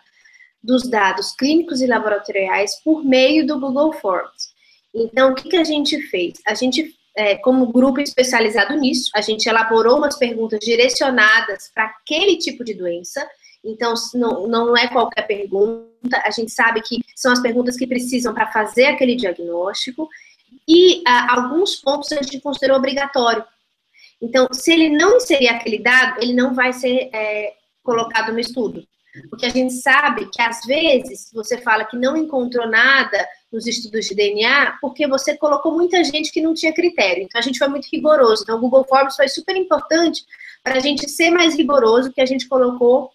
dos 0.63 0.89
dados 0.89 1.33
clínicos 1.33 1.81
e 1.81 1.87
laboratoriais 1.87 2.81
por 2.83 3.05
meio 3.05 3.47
do 3.47 3.61
Google 3.61 3.93
Forms. 3.93 4.53
Então, 4.95 5.33
o 5.33 5.35
que, 5.35 5.51
que 5.51 5.57
a 5.57 5.65
gente 5.65 6.01
fez? 6.09 6.35
A 6.47 6.55
gente, 6.55 6.95
é, 7.15 7.37
como 7.37 7.71
grupo 7.71 8.01
especializado 8.01 8.75
nisso, 8.75 9.11
a 9.15 9.21
gente 9.21 9.49
elaborou 9.49 9.99
umas 9.99 10.17
perguntas 10.19 10.61
direcionadas 10.61 11.71
para 11.75 11.85
aquele 11.85 12.37
tipo 12.37 12.65
de 12.65 12.75
doença. 12.75 13.29
Então, 13.65 13.93
não, 14.15 14.47
não 14.47 14.77
é 14.77 14.89
qualquer 14.89 15.27
pergunta, 15.27 16.21
a 16.25 16.31
gente 16.31 16.51
sabe 16.51 16.81
que 16.81 17.01
são 17.15 17.33
as 17.33 17.41
perguntas 17.41 17.77
que 17.77 17.87
precisam 17.87 18.33
para 18.33 18.51
fazer 18.51 18.87
aquele 18.87 19.15
diagnóstico. 19.15 20.09
E 20.67 21.03
ah, 21.07 21.35
alguns 21.37 21.77
pontos 21.77 22.11
a 22.13 22.17
gente 22.23 22.41
considerou 22.41 22.79
obrigatório. 22.79 23.45
Então, 24.21 24.49
se 24.53 24.73
ele 24.73 24.91
não 24.91 25.17
inserir 25.17 25.49
aquele 25.49 25.79
dado, 25.79 26.21
ele 26.21 26.33
não 26.33 26.55
vai 26.55 26.73
ser 26.73 27.09
é, 27.13 27.55
colocado 27.83 28.33
no 28.33 28.41
estudo. 28.41 28.85
Porque 29.31 29.47
a 29.47 29.51
gente 29.51 29.75
sabe 29.75 30.29
que, 30.31 30.41
às 30.41 30.65
vezes, 30.65 31.31
você 31.33 31.59
fala 31.59 31.85
que 31.85 31.97
não 31.97 32.17
encontrou 32.17 32.69
nada 32.69 33.27
nos 33.51 33.67
estudos 33.67 34.07
de 34.07 34.15
DNA 34.15 34.77
porque 34.81 35.07
você 35.07 35.37
colocou 35.37 35.73
muita 35.73 36.05
gente 36.05 36.31
que 36.31 36.41
não 36.41 36.55
tinha 36.55 36.73
critério. 36.73 37.23
Então, 37.23 37.39
a 37.39 37.43
gente 37.43 37.59
foi 37.59 37.69
muito 37.69 37.89
rigoroso. 37.93 38.43
Então, 38.43 38.59
o 38.59 38.61
Google 38.61 38.85
Forms 38.85 39.17
foi 39.17 39.29
super 39.29 39.57
importante 39.57 40.25
para 40.63 40.77
a 40.77 40.81
gente 40.81 41.09
ser 41.09 41.31
mais 41.31 41.57
rigoroso, 41.57 42.13
que 42.13 42.21
a 42.21 42.27
gente 42.27 42.47
colocou 42.47 43.11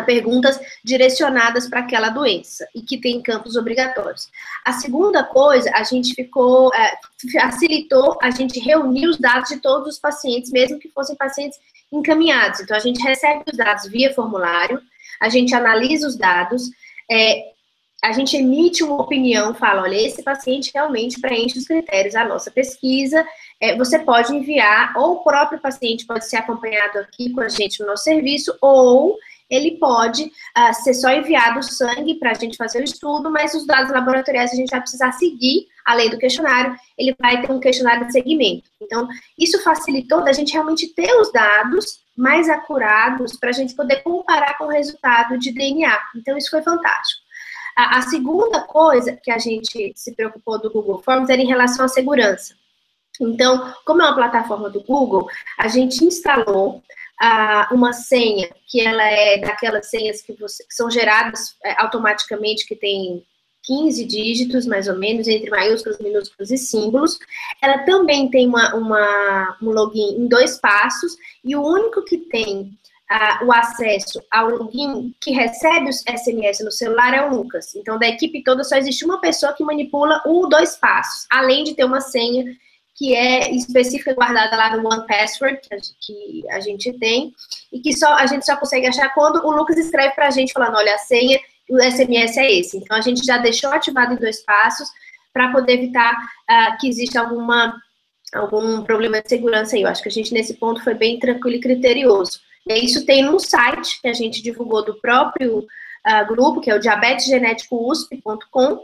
a 0.00 0.04
perguntas 0.04 0.58
direcionadas 0.84 1.68
para 1.68 1.80
aquela 1.80 2.10
doença 2.10 2.66
e 2.74 2.82
que 2.82 2.98
tem 2.98 3.22
campos 3.22 3.56
obrigatórios. 3.56 4.28
A 4.64 4.72
segunda 4.72 5.24
coisa, 5.24 5.70
a 5.74 5.82
gente 5.82 6.14
ficou, 6.14 6.72
é, 6.74 6.98
facilitou 7.32 8.18
a 8.22 8.30
gente 8.30 8.60
reunir 8.60 9.06
os 9.08 9.18
dados 9.18 9.48
de 9.48 9.58
todos 9.58 9.94
os 9.94 9.98
pacientes, 9.98 10.50
mesmo 10.50 10.78
que 10.78 10.88
fossem 10.90 11.16
pacientes 11.16 11.58
encaminhados. 11.92 12.60
Então, 12.60 12.76
a 12.76 12.80
gente 12.80 13.02
recebe 13.02 13.44
os 13.50 13.56
dados 13.56 13.86
via 13.86 14.12
formulário, 14.14 14.80
a 15.20 15.28
gente 15.28 15.54
analisa 15.54 16.06
os 16.06 16.16
dados, 16.16 16.70
é, 17.10 17.56
a 18.02 18.12
gente 18.12 18.36
emite 18.36 18.84
uma 18.84 19.00
opinião, 19.00 19.54
fala, 19.54 19.82
olha, 19.82 19.96
esse 19.96 20.22
paciente 20.22 20.70
realmente 20.74 21.20
preenche 21.20 21.58
os 21.58 21.66
critérios 21.66 22.14
da 22.14 22.24
nossa 22.24 22.50
pesquisa, 22.50 23.26
é, 23.60 23.76
você 23.76 23.98
pode 23.98 24.34
enviar, 24.34 24.92
ou 24.96 25.14
o 25.14 25.24
próprio 25.24 25.60
paciente 25.60 26.06
pode 26.06 26.26
ser 26.26 26.36
acompanhado 26.36 26.98
aqui 26.98 27.30
com 27.32 27.40
a 27.40 27.48
gente 27.48 27.80
no 27.80 27.86
nosso 27.86 28.04
serviço, 28.04 28.56
ou 28.60 29.16
ele 29.50 29.78
pode 29.78 30.24
uh, 30.24 30.74
ser 30.74 30.94
só 30.94 31.10
enviado 31.10 31.62
sangue 31.62 32.18
para 32.18 32.32
a 32.32 32.34
gente 32.34 32.56
fazer 32.56 32.80
o 32.80 32.84
estudo, 32.84 33.30
mas 33.30 33.54
os 33.54 33.66
dados 33.66 33.92
laboratoriais 33.92 34.52
a 34.52 34.56
gente 34.56 34.70
vai 34.70 34.80
precisar 34.80 35.12
seguir, 35.12 35.66
além 35.84 36.10
do 36.10 36.18
questionário, 36.18 36.76
ele 36.98 37.14
vai 37.18 37.40
ter 37.40 37.52
um 37.52 37.60
questionário 37.60 38.06
de 38.06 38.12
segmento. 38.12 38.68
Então, 38.80 39.06
isso 39.38 39.62
facilitou 39.62 40.24
da 40.24 40.32
gente 40.32 40.52
realmente 40.52 40.88
ter 40.94 41.12
os 41.20 41.32
dados 41.32 42.00
mais 42.16 42.48
acurados 42.48 43.36
para 43.36 43.50
a 43.50 43.52
gente 43.52 43.74
poder 43.74 44.02
comparar 44.02 44.56
com 44.58 44.64
o 44.64 44.70
resultado 44.70 45.38
de 45.38 45.52
DNA. 45.52 45.98
Então, 46.16 46.36
isso 46.36 46.50
foi 46.50 46.62
fantástico. 46.62 47.22
A, 47.76 47.98
a 47.98 48.02
segunda 48.02 48.62
coisa 48.62 49.16
que 49.22 49.30
a 49.30 49.38
gente 49.38 49.92
se 49.94 50.14
preocupou 50.14 50.58
do 50.60 50.70
Google 50.70 51.02
Forms 51.02 51.28
era 51.28 51.40
em 51.40 51.46
relação 51.46 51.84
à 51.84 51.88
segurança. 51.88 52.54
Então, 53.20 53.72
como 53.84 54.02
é 54.02 54.06
uma 54.06 54.14
plataforma 54.14 54.68
do 54.70 54.82
Google, 54.82 55.28
a 55.58 55.68
gente 55.68 56.04
instalou 56.04 56.82
ah, 57.20 57.68
uma 57.72 57.92
senha, 57.92 58.48
que 58.66 58.80
ela 58.80 59.04
é 59.04 59.38
daquelas 59.38 59.88
senhas 59.88 60.20
que, 60.20 60.32
você, 60.34 60.64
que 60.64 60.74
são 60.74 60.90
geradas 60.90 61.56
é, 61.64 61.74
automaticamente, 61.80 62.66
que 62.66 62.76
tem 62.76 63.24
15 63.66 64.04
dígitos, 64.04 64.66
mais 64.66 64.86
ou 64.88 64.96
menos, 64.96 65.26
entre 65.26 65.50
maiúsculos, 65.50 65.98
minúsculos 65.98 66.50
e 66.50 66.58
símbolos. 66.58 67.18
Ela 67.60 67.78
também 67.84 68.30
tem 68.30 68.46
uma, 68.46 68.74
uma 68.74 69.56
um 69.60 69.70
login 69.70 70.16
em 70.18 70.28
dois 70.28 70.58
passos, 70.58 71.16
e 71.44 71.56
o 71.56 71.62
único 71.62 72.04
que 72.04 72.18
tem 72.18 72.70
uh, 73.10 73.44
o 73.46 73.52
acesso 73.52 74.22
ao 74.30 74.50
login 74.50 75.14
que 75.20 75.32
recebe 75.32 75.90
os 75.90 76.02
SMS 76.02 76.64
no 76.64 76.70
celular 76.70 77.14
é 77.14 77.26
o 77.26 77.34
Lucas. 77.34 77.74
Então, 77.74 77.98
da 77.98 78.06
equipe 78.06 78.42
toda, 78.44 78.62
só 78.62 78.76
existe 78.76 79.04
uma 79.04 79.20
pessoa 79.20 79.52
que 79.52 79.64
manipula 79.64 80.22
o 80.26 80.46
dois 80.46 80.76
passos, 80.76 81.26
além 81.30 81.64
de 81.64 81.74
ter 81.74 81.84
uma 81.84 82.00
senha 82.00 82.44
que 82.96 83.14
é 83.14 83.54
específica 83.54 84.14
guardada 84.14 84.56
lá 84.56 84.76
no 84.76 84.88
One 84.88 85.06
Password, 85.06 85.60
que 86.00 86.44
a, 86.50 86.60
gente 86.60 86.92
tem, 86.98 87.34
e 87.70 87.80
que 87.80 87.92
só 87.92 88.14
a 88.14 88.26
gente 88.26 88.46
só 88.46 88.56
consegue 88.56 88.86
achar 88.86 89.12
quando 89.12 89.44
o 89.44 89.50
Lucas 89.50 89.76
escreve 89.76 90.14
para 90.14 90.28
a 90.28 90.30
gente 90.30 90.52
falando, 90.52 90.76
olha, 90.76 90.94
a 90.94 90.98
senha 90.98 91.38
o 91.68 91.78
SMS 91.78 92.36
é 92.36 92.52
esse. 92.52 92.78
Então, 92.78 92.96
a 92.96 93.00
gente 93.00 93.24
já 93.24 93.38
deixou 93.38 93.70
ativado 93.70 94.14
em 94.14 94.16
dois 94.16 94.44
passos 94.44 94.88
para 95.32 95.52
poder 95.52 95.74
evitar 95.74 96.14
uh, 96.14 96.78
que 96.78 96.88
exista 96.88 97.20
alguma, 97.20 97.76
algum 98.32 98.82
problema 98.82 99.20
de 99.20 99.28
segurança 99.28 99.76
aí. 99.76 99.82
Eu 99.82 99.88
acho 99.88 100.02
que 100.02 100.08
a 100.08 100.12
gente, 100.12 100.32
nesse 100.32 100.54
ponto, 100.54 100.82
foi 100.82 100.94
bem 100.94 101.18
tranquilo 101.18 101.56
e 101.56 101.60
criterioso. 101.60 102.40
E 102.68 102.84
isso 102.84 103.04
tem 103.04 103.22
num 103.22 103.38
site 103.38 104.00
que 104.00 104.08
a 104.08 104.12
gente 104.12 104.42
divulgou 104.42 104.84
do 104.84 105.00
próprio 105.00 105.58
uh, 105.58 106.26
grupo, 106.28 106.60
que 106.60 106.70
é 106.70 106.74
o 106.74 106.80
diabetesgenéticousp.com, 106.80 108.80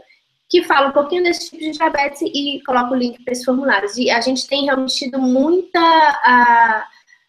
que 0.53 0.61
fala 0.61 0.89
um 0.89 0.91
pouquinho 0.91 1.23
desse 1.23 1.49
tipo 1.49 1.57
de 1.57 1.71
diabetes 1.71 2.21
e 2.21 2.61
coloca 2.63 2.91
o 2.91 2.95
link 2.95 3.23
para 3.23 3.31
esses 3.31 3.43
formulários. 3.43 3.97
E 3.97 4.11
a 4.11 4.21
gente 4.21 4.47
tem 4.47 4.65
realmente 4.65 4.95
tido 4.95 5.19
muita 5.19 5.79
uh, 5.79 6.83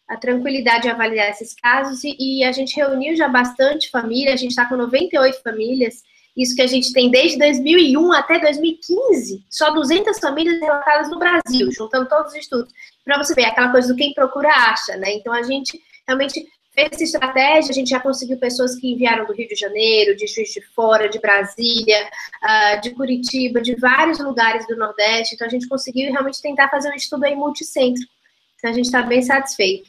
a 0.06 0.16
tranquilidade 0.20 0.82
de 0.82 0.90
avaliar 0.90 1.30
esses 1.30 1.54
casos 1.54 2.04
e, 2.04 2.14
e, 2.20 2.44
a 2.44 2.52
gente 2.52 2.76
reuniu 2.76 3.16
já 3.16 3.26
bastante 3.26 3.90
família, 3.90 4.34
a 4.34 4.36
gente 4.36 4.50
está 4.50 4.68
com 4.68 4.76
98 4.76 5.42
famílias, 5.42 6.02
isso 6.36 6.54
que 6.54 6.60
a 6.60 6.66
gente 6.66 6.92
tem 6.92 7.10
desde 7.10 7.38
2001 7.38 8.12
até 8.12 8.38
2015, 8.38 9.42
só 9.48 9.70
200 9.70 10.18
famílias 10.18 10.60
relatadas 10.60 11.08
no 11.08 11.18
Brasil, 11.18 11.72
juntando 11.72 12.06
todos 12.06 12.32
os 12.32 12.38
estudos. 12.38 12.74
Para 13.06 13.16
você 13.16 13.34
ver, 13.34 13.46
aquela 13.46 13.72
coisa 13.72 13.88
do 13.88 13.96
quem 13.96 14.12
procura 14.12 14.50
acha, 14.50 14.98
né? 14.98 15.14
Então 15.14 15.32
a 15.32 15.42
gente 15.42 15.80
realmente 16.06 16.46
essa 16.76 17.04
estratégia, 17.04 17.70
a 17.70 17.74
gente 17.74 17.90
já 17.90 18.00
conseguiu 18.00 18.36
pessoas 18.36 18.74
que 18.74 18.92
enviaram 18.92 19.26
do 19.26 19.32
Rio 19.32 19.48
de 19.48 19.54
Janeiro, 19.54 20.16
de 20.16 20.26
Juiz 20.26 20.50
de 20.50 20.60
Fora, 20.74 21.08
de 21.08 21.20
Brasília, 21.20 22.08
uh, 22.42 22.80
de 22.80 22.90
Curitiba, 22.90 23.60
de 23.60 23.74
vários 23.76 24.18
lugares 24.18 24.66
do 24.66 24.76
Nordeste, 24.76 25.34
então 25.34 25.46
a 25.46 25.50
gente 25.50 25.68
conseguiu 25.68 26.10
realmente 26.10 26.42
tentar 26.42 26.68
fazer 26.68 26.90
um 26.90 26.94
estudo 26.94 27.24
aí 27.24 27.34
multicêntrico. 27.36 28.10
Então 28.58 28.70
a 28.70 28.74
gente 28.74 28.86
está 28.86 29.02
bem 29.02 29.22
satisfeito. 29.22 29.88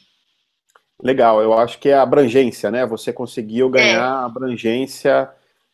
Legal, 1.02 1.42
eu 1.42 1.52
acho 1.52 1.78
que 1.78 1.88
é 1.88 1.94
a 1.94 2.02
abrangência, 2.02 2.70
né? 2.70 2.86
Você 2.86 3.12
conseguiu 3.12 3.68
ganhar 3.68 4.22
é. 4.22 4.24
abrangência 4.24 5.28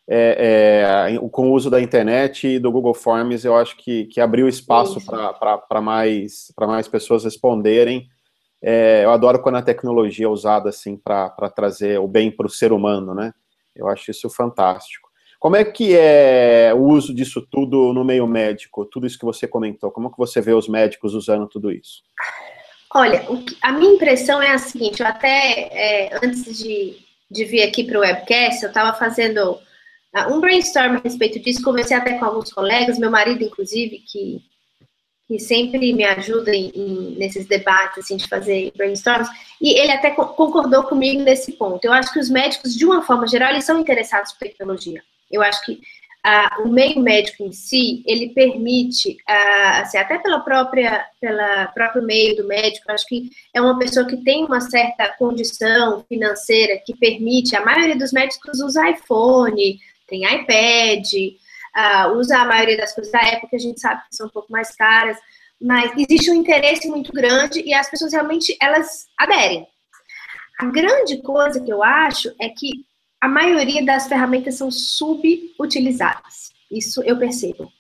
é, 0.09 1.13
é, 1.15 1.29
com 1.31 1.49
o 1.49 1.53
uso 1.53 1.71
da 1.71 1.81
internet 1.81 2.47
e 2.49 2.59
do 2.59 2.73
Google 2.73 2.95
Forms, 2.95 3.45
eu 3.45 3.57
acho 3.57 3.77
que, 3.77 4.07
que 4.07 4.21
abriu 4.21 4.49
espaço 4.49 5.01
para 5.05 5.81
mais, 5.81 6.53
mais 6.59 6.89
pessoas 6.89 7.25
responderem. 7.25 8.09
É, 8.63 9.05
eu 9.05 9.11
adoro 9.11 9.43
quando 9.43 9.57
a 9.57 9.63
tecnologia 9.63 10.27
é 10.27 10.29
usada 10.29 10.69
assim 10.69 10.97
para 10.97 11.29
trazer 11.55 11.99
o 11.99 12.07
bem 12.07 12.31
para 12.31 12.47
o 12.47 12.51
ser 12.51 12.73
humano, 12.73 13.15
né? 13.15 13.35
Eu 13.75 13.89
acho 13.89 14.11
isso 14.11 14.31
fantástico. 14.31 15.11
Como 15.41 15.57
é 15.57 15.65
que 15.65 15.97
é 15.97 16.73
o 16.73 16.83
uso 16.83 17.13
disso 17.13 17.45
tudo 17.51 17.93
no 17.93 18.05
meio 18.05 18.29
médico? 18.29 18.85
Tudo 18.85 19.09
isso 19.09 19.19
que 19.19 19.25
você 19.25 19.49
comentou, 19.49 19.91
como 19.91 20.09
que 20.09 20.17
você 20.17 20.41
vê 20.41 20.53
os 20.53 20.69
médicos 20.69 21.15
usando 21.15 21.49
tudo 21.49 21.73
isso? 21.73 22.03
Olha, 22.95 23.27
a 23.61 23.73
minha 23.73 23.95
impressão 23.95 24.41
é 24.41 24.53
a 24.53 24.59
seguinte: 24.59 25.01
eu 25.01 25.07
até 25.07 25.69
é, 25.73 26.21
antes 26.23 26.57
de, 26.57 26.97
de 27.29 27.45
vir 27.45 27.63
aqui 27.63 27.83
para 27.83 27.99
o 27.99 28.03
webcast, 28.03 28.63
eu 28.63 28.69
estava 28.69 28.97
fazendo 28.97 29.55
uh, 29.55 30.33
um 30.33 30.41
brainstorm 30.41 30.97
a 30.97 31.01
respeito 31.01 31.41
disso, 31.41 31.65
conversei 31.65 31.97
até 31.97 32.19
com 32.19 32.25
alguns 32.25 32.53
colegas, 32.53 32.99
meu 32.99 33.11
marido, 33.11 33.43
inclusive, 33.43 33.99
que, 34.07 34.41
que 35.29 35.39
sempre 35.39 35.93
me 35.93 36.05
ajuda 36.05 36.55
em, 36.55 36.71
em, 36.75 37.17
nesses 37.17 37.47
debates, 37.47 37.99
assim, 37.99 38.17
de 38.17 38.29
fazer 38.29 38.73
brainstorms, 38.77 39.29
e 39.61 39.79
ele 39.79 39.93
até 39.93 40.11
concordou 40.11 40.83
comigo 40.85 41.23
nesse 41.23 41.53
ponto. 41.53 41.85
Eu 41.85 41.93
acho 41.93 42.13
que 42.13 42.19
os 42.19 42.29
médicos, 42.29 42.75
de 42.75 42.85
uma 42.85 43.03
forma 43.03 43.27
geral, 43.27 43.51
eles 43.51 43.65
são 43.65 43.81
interessados 43.81 44.33
por 44.33 44.41
tecnologia. 44.49 45.03
Eu 45.31 45.41
acho 45.43 45.65
que 45.65 45.81
o 46.65 46.69
meio 46.69 47.01
médico 47.01 47.43
em 47.43 47.51
si, 47.51 48.03
ele 48.07 48.29
permite, 48.29 49.17
assim, 49.27 49.99
até 49.99 50.19
pela 50.19 50.41
própria, 50.41 51.05
pela 51.21 51.67
próprio 51.69 52.03
meio 52.03 52.37
do 52.37 52.47
médico, 52.47 52.93
acho 52.93 53.07
que 53.07 53.29
é 53.53 53.61
uma 53.61 53.77
pessoa 53.79 54.07
que 54.07 54.17
tem 54.19 54.45
uma 54.45 54.61
certa 54.61 55.09
condição 55.19 56.05
financeira 56.09 56.81
que 56.85 56.97
permite, 56.97 57.57
a 57.57 57.65
maioria 57.65 57.97
dos 57.97 58.13
médicos 58.13 58.61
usa 58.61 58.91
iPhone, 58.91 59.81
tem 60.07 60.23
iPad, 60.25 61.07
ah, 61.75 62.09
usa 62.09 62.39
a 62.39 62.45
maioria 62.45 62.77
das 62.77 62.95
coisas 62.95 63.13
da 63.13 63.21
época, 63.21 63.57
a 63.57 63.59
gente 63.59 63.81
sabe 63.81 64.03
que 64.09 64.17
são 64.17 64.27
um 64.27 64.31
pouco 64.31 64.53
mais 64.53 64.75
caras, 64.75 65.17
mas 65.61 65.93
existe 65.97 66.31
um 66.31 66.35
interesse 66.35 66.89
muito 66.89 67.13
grande 67.13 67.63
e 67.65 67.73
as 67.73 67.89
pessoas 67.89 68.13
realmente, 68.13 68.57
elas 68.61 69.07
aderem. 69.17 69.67
A 70.59 70.67
grande 70.67 71.23
coisa 71.23 71.61
que 71.61 71.73
eu 71.73 71.83
acho 71.83 72.35
é 72.41 72.49
que 72.49 72.85
a 73.21 73.29
maioria 73.29 73.85
das 73.85 74.09
ferramentas 74.09 74.57
são 74.57 74.71
subutilizadas. 74.71 76.51
Isso 76.71 77.03
eu 77.05 77.19
percebo. 77.19 77.71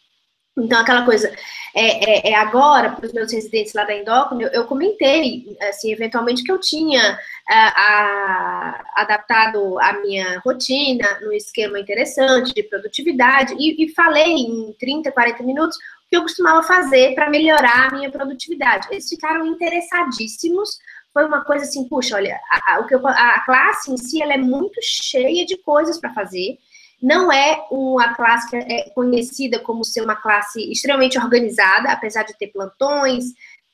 Então, 0.57 0.81
aquela 0.81 1.03
coisa, 1.03 1.33
é, 1.75 2.29
é, 2.29 2.33
é 2.33 2.35
agora, 2.35 2.91
para 2.91 3.07
os 3.07 3.12
meus 3.12 3.33
residentes 3.33 3.73
lá 3.73 3.85
da 3.85 3.97
endócrina, 3.97 4.43
eu, 4.43 4.51
eu, 4.51 4.67
comentei, 4.67 5.57
assim, 5.62 5.91
eventualmente, 5.91 6.43
que 6.45 6.53
eu 6.53 6.61
tinha 6.61 7.19
a, 7.49 7.55
é, 7.55 7.73
a, 7.75 8.85
adaptado 8.97 9.79
a 9.81 9.95
minha 9.95 10.38
rotina 10.41 11.21
no 11.23 11.33
esquema 11.33 11.81
interessante 11.81 12.53
de 12.53 12.62
produtividade 12.65 13.55
e, 13.59 13.83
e 13.83 13.95
falei 13.95 14.31
em 14.35 14.75
30, 14.79 15.11
40 15.11 15.43
minutos 15.43 15.77
o 15.77 16.11
que 16.11 16.17
eu 16.19 16.23
costumava 16.23 16.62
fazer 16.62 17.15
para 17.15 17.31
melhorar 17.31 17.88
a 17.88 17.97
minha 17.97 18.11
produtividade. 18.11 18.88
Eles 18.91 19.09
ficaram 19.09 19.47
interessadíssimos, 19.47 20.79
foi 21.15 21.25
uma 21.25 21.43
coisa 21.45 21.65
assim, 21.65 21.88
puxa, 21.88 22.17
olha, 22.17 22.38
a, 22.51 22.75
a, 22.77 23.37
a 23.37 23.45
classe 23.47 23.91
em 23.91 23.97
si 23.97 24.23
ela 24.23 24.35
é 24.35 24.38
muito 24.38 24.79
cheia 24.83 25.47
de 25.47 25.57
coisas 25.57 25.99
para 25.99 26.12
fazer. 26.12 26.59
Não 27.03 27.33
é 27.33 27.67
uma 27.71 28.15
classe 28.15 28.49
que 28.49 28.57
é 28.57 28.91
conhecida 28.91 29.59
como 29.59 29.85
ser 29.85 30.03
uma 30.03 30.15
classe 30.15 30.71
extremamente 30.71 31.19
organizada, 31.19 31.91
apesar 31.91 32.23
de 32.23 32.38
ter 32.38 32.47
plantões, 32.49 33.25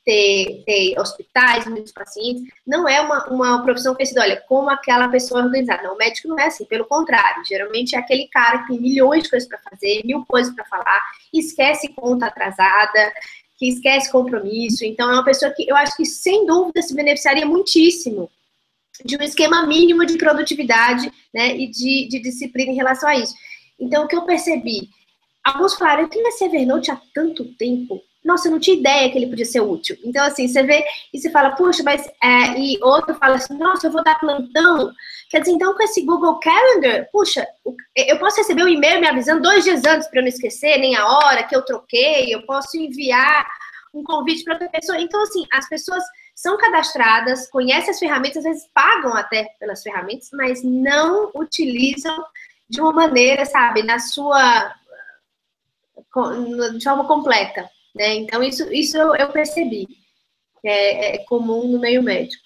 ter, 0.03 0.63
ter 0.65 0.99
hospitais, 0.99 1.67
muitos 1.67 1.91
pacientes. 1.91 2.43
Não 2.65 2.87
é 2.87 2.99
uma, 2.99 3.27
uma 3.27 3.63
profissão 3.63 3.93
conhecida, 3.93 4.21
olha, 4.21 4.43
como 4.47 4.71
aquela 4.71 5.07
pessoa 5.09 5.43
organizada. 5.43 5.83
Não, 5.83 5.93
o 5.93 5.97
médico 5.97 6.27
não 6.27 6.39
é 6.39 6.47
assim, 6.47 6.65
pelo 6.65 6.85
contrário. 6.85 7.45
Geralmente 7.45 7.95
é 7.95 7.99
aquele 7.99 8.27
cara 8.29 8.63
que 8.63 8.69
tem 8.69 8.81
milhões 8.81 9.23
de 9.23 9.29
coisas 9.29 9.47
para 9.47 9.59
fazer, 9.59 10.01
mil 10.03 10.25
coisas 10.25 10.53
para 10.55 10.65
falar, 10.65 10.99
esquece 11.31 11.89
conta 11.89 12.25
atrasada, 12.25 13.13
que 13.59 13.67
esquece 13.69 14.11
compromisso. 14.11 14.83
Então, 14.83 15.07
é 15.07 15.13
uma 15.13 15.25
pessoa 15.25 15.53
que 15.55 15.69
eu 15.69 15.75
acho 15.75 15.95
que, 15.95 16.05
sem 16.05 16.47
dúvida, 16.47 16.81
se 16.81 16.95
beneficiaria 16.95 17.45
muitíssimo 17.45 18.31
de 19.05 19.17
um 19.17 19.21
esquema 19.21 19.65
mínimo 19.65 20.05
de 20.05 20.17
produtividade 20.17 21.11
né, 21.33 21.55
e 21.55 21.67
de, 21.67 22.07
de 22.09 22.19
disciplina 22.19 22.71
em 22.71 22.75
relação 22.75 23.09
a 23.09 23.15
isso. 23.15 23.33
Então, 23.79 24.03
o 24.03 24.07
que 24.07 24.15
eu 24.15 24.23
percebi? 24.23 24.89
Alguns 25.43 25.75
falaram, 25.75 26.01
eu 26.01 26.09
tenho 26.09 26.27
esse 26.27 26.43
Evernote 26.43 26.91
há 26.91 26.99
tanto 27.13 27.45
tempo. 27.55 28.01
Nossa, 28.23 28.47
eu 28.47 28.51
não 28.51 28.59
tinha 28.59 28.77
ideia 28.77 29.09
que 29.09 29.17
ele 29.17 29.27
podia 29.27 29.45
ser 29.45 29.61
útil. 29.61 29.97
Então, 30.03 30.23
assim, 30.25 30.47
você 30.47 30.61
vê 30.63 30.83
e 31.13 31.19
você 31.19 31.29
fala, 31.31 31.51
puxa, 31.51 31.81
mas. 31.83 32.05
É, 32.21 32.59
e 32.59 32.77
outro 32.83 33.15
fala 33.15 33.35
assim, 33.35 33.57
nossa, 33.57 33.87
eu 33.87 33.91
vou 33.91 34.03
dar 34.03 34.19
plantão. 34.19 34.91
Quer 35.29 35.39
dizer, 35.39 35.53
então, 35.53 35.73
com 35.73 35.81
esse 35.83 36.05
Google 36.05 36.37
Calendar, 36.39 37.07
puxa, 37.11 37.47
eu 37.95 38.19
posso 38.19 38.37
receber 38.37 38.63
um 38.63 38.67
e-mail 38.67 38.99
me 38.99 39.07
avisando 39.07 39.41
dois 39.41 39.63
dias 39.63 39.85
antes 39.85 40.09
para 40.09 40.19
eu 40.19 40.23
não 40.23 40.29
esquecer, 40.29 40.77
nem 40.77 40.95
a 40.97 41.07
hora 41.07 41.43
que 41.43 41.55
eu 41.55 41.63
troquei, 41.63 42.33
eu 42.33 42.45
posso 42.45 42.77
enviar 42.77 43.45
um 43.93 44.03
convite 44.03 44.43
para 44.43 44.55
outra 44.55 44.69
pessoa. 44.69 44.99
Então, 44.99 45.21
assim, 45.23 45.45
as 45.53 45.67
pessoas 45.69 46.03
são 46.39 46.57
cadastradas, 46.57 47.49
conhecem 47.49 47.89
as 47.89 47.99
ferramentas, 47.99 48.37
às 48.37 48.43
vezes 48.45 48.69
pagam 48.73 49.13
até 49.13 49.43
pelas 49.59 49.83
ferramentas, 49.83 50.29
mas 50.31 50.63
não 50.63 51.29
utilizam 51.35 52.15
de 52.69 52.79
uma 52.79 52.93
maneira, 52.93 53.45
sabe, 53.45 53.83
na 53.83 53.99
sua. 53.99 54.73
de 56.77 56.83
forma 56.83 57.05
completa. 57.05 57.69
Né? 57.93 58.15
Então, 58.15 58.41
isso, 58.41 58.71
isso 58.71 58.97
eu, 58.97 59.27
percebi. 59.33 59.85
É, 60.63 61.15
é 61.15 61.17
comum 61.25 61.67
no 61.67 61.79
meio 61.79 62.01
médico. 62.01 62.41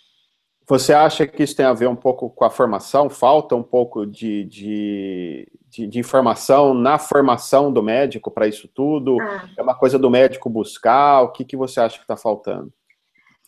Você 0.68 0.92
acha 0.92 1.28
que 1.28 1.44
isso 1.44 1.56
tem 1.56 1.66
a 1.66 1.74
ver 1.74 1.88
um 1.88 1.96
pouco 1.96 2.32
com 2.32 2.46
a 2.46 2.50
formação? 2.50 3.12
Falta 3.12 3.56
um 3.56 3.62
pouco 3.62 4.08
de, 4.08 4.44
de, 4.46 5.48
de, 5.68 5.86
de 5.86 6.00
informação 6.00 6.74
na 6.74 6.98
formação 6.98 7.72
do 7.72 7.84
médico 7.84 8.32
para 8.32 8.48
isso 8.48 8.68
tudo? 8.68 9.22
Ah. 9.22 9.50
É 9.56 9.62
uma 9.62 9.76
coisa 9.76 10.00
do 10.00 10.10
médico 10.10 10.50
buscar? 10.50 11.22
O 11.22 11.32
que, 11.32 11.46
que 11.46 11.58
você 11.58 11.80
acha 11.80 11.98
que 11.98 12.04
está 12.04 12.18
faltando? 12.18 12.74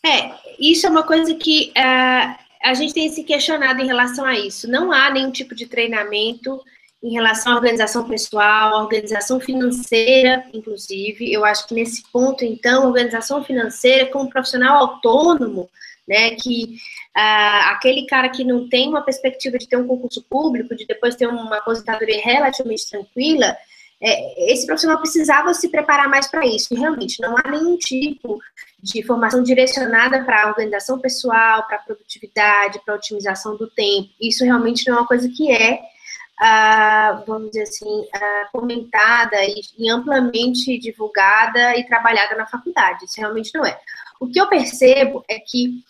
É, 0.06 0.36
isso 0.60 0.86
é 0.86 0.90
uma 0.90 1.02
coisa 1.02 1.34
que 1.34 1.72
uh, 1.72 2.36
a 2.64 2.74
gente 2.76 2.94
tem 2.94 3.10
se 3.10 3.24
questionado 3.24 3.82
em 3.82 3.88
relação 3.88 4.24
a 4.24 4.38
isso. 4.38 4.70
Não 4.70 4.92
há 4.92 5.10
nenhum 5.10 5.32
tipo 5.32 5.56
de 5.56 5.66
treinamento 5.66 6.62
em 7.02 7.14
relação 7.14 7.54
à 7.54 7.56
organização 7.56 8.08
pessoal, 8.08 8.84
organização 8.84 9.40
financeira, 9.40 10.46
inclusive. 10.54 11.34
Eu 11.34 11.44
acho 11.44 11.68
que 11.68 11.74
nesse 11.74 12.04
ponto, 12.12 12.46
então, 12.46 12.88
organização 12.88 13.44
financeira 13.44 14.06
como 14.08 14.30
profissional 14.30 14.78
autônomo, 14.78 15.70
né, 16.08 16.32
que 16.36 16.78
ah, 17.16 17.72
aquele 17.72 18.06
cara 18.06 18.30
que 18.30 18.44
não 18.44 18.70
tem 18.70 18.88
uma 18.88 19.02
perspectiva 19.02 19.58
de 19.58 19.68
ter 19.68 19.78
um 19.78 19.88
concurso 19.88 20.24
público, 20.30 20.76
de 20.76 20.86
depois 20.86 21.16
ter 21.16 21.28
uma 21.28 21.58
aposentadoria 21.58 22.22
relativamente 22.24 22.90
tranquila, 22.90 23.56
é, 24.02 24.52
esse 24.52 24.66
profissional 24.66 25.00
precisava 25.00 25.54
se 25.54 25.70
preparar 25.70 26.10
mais 26.10 26.28
para 26.28 26.46
isso. 26.46 26.74
E 26.74 26.78
realmente 26.78 27.22
não 27.22 27.36
há 27.38 27.50
nenhum 27.50 27.78
tipo 27.78 28.40
de 28.82 29.04
formação 29.04 29.42
direcionada 29.42 30.24
para 30.24 30.44
a 30.44 30.48
organização 30.48 31.00
pessoal, 31.00 31.66
para 31.66 31.78
a 31.78 31.82
produtividade, 31.82 32.80
para 32.86 32.94
a 32.94 32.98
otimização 32.98 33.58
do 33.58 33.68
tempo. 33.68 34.10
Isso 34.22 34.44
realmente 34.44 34.88
não 34.88 34.98
é 34.98 35.00
uma 35.00 35.08
coisa 35.08 35.30
que 35.30 35.52
é, 35.52 35.80
ah, 36.40 37.24
vamos 37.26 37.50
dizer 37.50 37.64
assim, 37.64 38.08
ah, 38.14 38.50
comentada 38.52 39.44
e, 39.44 39.62
e 39.78 39.90
amplamente 39.90 40.78
divulgada 40.78 41.76
e 41.78 41.86
trabalhada 41.86 42.36
na 42.36 42.46
faculdade. 42.46 43.06
Isso 43.06 43.20
realmente 43.20 43.52
não 43.56 43.66
é. 43.66 43.80
O 44.20 44.28
que 44.28 44.40
eu 44.40 44.48
percebo 44.48 45.24
é 45.28 45.40
que 45.40 45.84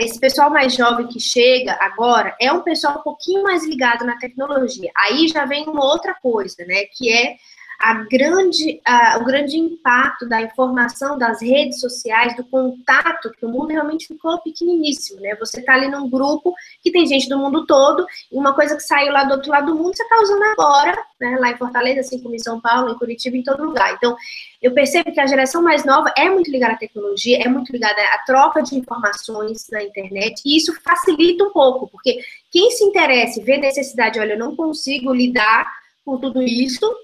esse 0.00 0.18
pessoal 0.18 0.50
mais 0.50 0.74
jovem 0.74 1.06
que 1.06 1.20
chega 1.20 1.76
agora 1.80 2.34
é 2.40 2.50
um 2.52 2.62
pessoal 2.62 2.98
um 2.98 3.02
pouquinho 3.02 3.42
mais 3.42 3.64
ligado 3.66 4.04
na 4.04 4.16
tecnologia. 4.18 4.90
Aí 4.96 5.28
já 5.28 5.44
vem 5.44 5.68
uma 5.68 5.84
outra 5.84 6.14
coisa, 6.14 6.64
né? 6.66 6.84
Que 6.84 7.12
é 7.12 7.36
a 7.80 7.94
grande, 7.94 8.78
o 9.18 9.24
grande 9.24 9.56
impacto 9.56 10.28
da 10.28 10.42
informação 10.42 11.16
das 11.16 11.40
redes 11.40 11.80
sociais, 11.80 12.36
do 12.36 12.44
contato, 12.44 13.30
que 13.30 13.46
o 13.46 13.48
mundo 13.48 13.68
realmente 13.68 14.06
ficou 14.06 14.38
pequeniníssimo, 14.42 15.18
né? 15.20 15.34
Você 15.36 15.60
está 15.60 15.72
ali 15.72 15.88
num 15.88 16.10
grupo 16.10 16.54
que 16.82 16.92
tem 16.92 17.06
gente 17.06 17.26
do 17.26 17.38
mundo 17.38 17.64
todo, 17.64 18.04
e 18.30 18.36
uma 18.36 18.54
coisa 18.54 18.76
que 18.76 18.82
saiu 18.82 19.12
lá 19.12 19.24
do 19.24 19.32
outro 19.32 19.50
lado 19.50 19.72
do 19.72 19.74
mundo, 19.74 19.96
você 19.96 20.02
está 20.02 20.20
usando 20.20 20.42
agora, 20.42 20.94
né? 21.18 21.38
Lá 21.40 21.50
em 21.50 21.56
Fortaleza, 21.56 22.00
assim 22.00 22.20
como 22.22 22.34
em 22.34 22.38
São 22.38 22.60
Paulo, 22.60 22.92
em 22.92 22.98
Curitiba, 22.98 23.36
em 23.36 23.42
todo 23.42 23.64
lugar. 23.64 23.94
Então, 23.94 24.14
eu 24.60 24.74
percebo 24.74 25.10
que 25.10 25.20
a 25.20 25.26
geração 25.26 25.62
mais 25.62 25.82
nova 25.82 26.12
é 26.18 26.28
muito 26.28 26.50
ligada 26.50 26.74
à 26.74 26.76
tecnologia, 26.76 27.42
é 27.42 27.48
muito 27.48 27.72
ligada 27.72 27.98
à 28.12 28.18
troca 28.26 28.62
de 28.62 28.76
informações 28.76 29.66
na 29.72 29.82
internet, 29.82 30.42
e 30.44 30.58
isso 30.58 30.78
facilita 30.82 31.44
um 31.44 31.50
pouco, 31.50 31.88
porque 31.88 32.20
quem 32.50 32.70
se 32.72 32.84
interessa 32.84 33.40
e 33.40 33.42
vê 33.42 33.56
necessidade, 33.56 34.20
olha, 34.20 34.34
eu 34.34 34.38
não 34.38 34.54
consigo 34.54 35.14
lidar 35.14 35.66
com 36.04 36.18
tudo 36.18 36.42
isso, 36.42 36.94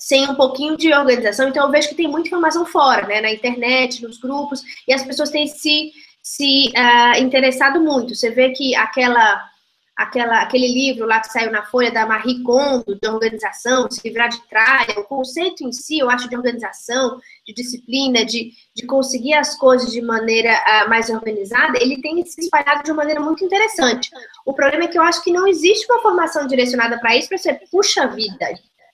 sem 0.00 0.28
um 0.28 0.34
pouquinho 0.34 0.76
de 0.76 0.92
organização. 0.92 1.48
Então, 1.48 1.66
eu 1.66 1.70
vejo 1.70 1.90
que 1.90 1.94
tem 1.94 2.08
muita 2.08 2.28
informação 2.28 2.64
fora, 2.64 3.06
né? 3.06 3.20
Na 3.20 3.30
internet, 3.30 4.02
nos 4.02 4.18
grupos, 4.18 4.62
e 4.88 4.94
as 4.94 5.04
pessoas 5.04 5.30
têm 5.30 5.46
se, 5.46 5.92
se 6.22 6.72
uh, 6.74 7.22
interessado 7.22 7.78
muito. 7.78 8.14
Você 8.14 8.30
vê 8.30 8.48
que 8.50 8.74
aquela, 8.74 9.46
aquela, 9.94 10.40
aquele 10.40 10.68
livro 10.68 11.06
lá 11.06 11.20
que 11.20 11.30
saiu 11.30 11.52
na 11.52 11.64
Folha 11.66 11.92
da 11.92 12.06
Marie 12.06 12.42
Kondo, 12.42 12.98
de 12.98 13.06
organização, 13.06 13.90
se 13.90 14.00
livrar 14.02 14.30
de 14.30 14.40
tralha, 14.48 14.98
o 14.98 15.04
conceito 15.04 15.62
em 15.62 15.70
si, 15.70 15.98
eu 15.98 16.08
acho, 16.08 16.30
de 16.30 16.36
organização, 16.36 17.20
de 17.46 17.52
disciplina, 17.52 18.24
de, 18.24 18.52
de 18.74 18.86
conseguir 18.86 19.34
as 19.34 19.54
coisas 19.58 19.92
de 19.92 20.00
maneira 20.00 20.50
uh, 20.50 20.88
mais 20.88 21.10
organizada, 21.10 21.78
ele 21.78 22.00
tem 22.00 22.24
se 22.24 22.40
espalhado 22.40 22.82
de 22.84 22.90
uma 22.90 23.02
maneira 23.02 23.20
muito 23.20 23.44
interessante. 23.44 24.08
O 24.46 24.54
problema 24.54 24.84
é 24.84 24.88
que 24.88 24.96
eu 24.96 25.02
acho 25.02 25.22
que 25.22 25.30
não 25.30 25.46
existe 25.46 25.84
uma 25.92 26.00
formação 26.00 26.46
direcionada 26.46 26.98
para 26.98 27.14
isso, 27.14 27.28
para 27.28 27.36
você, 27.36 27.52
puxa 27.70 28.06
vida, 28.06 28.46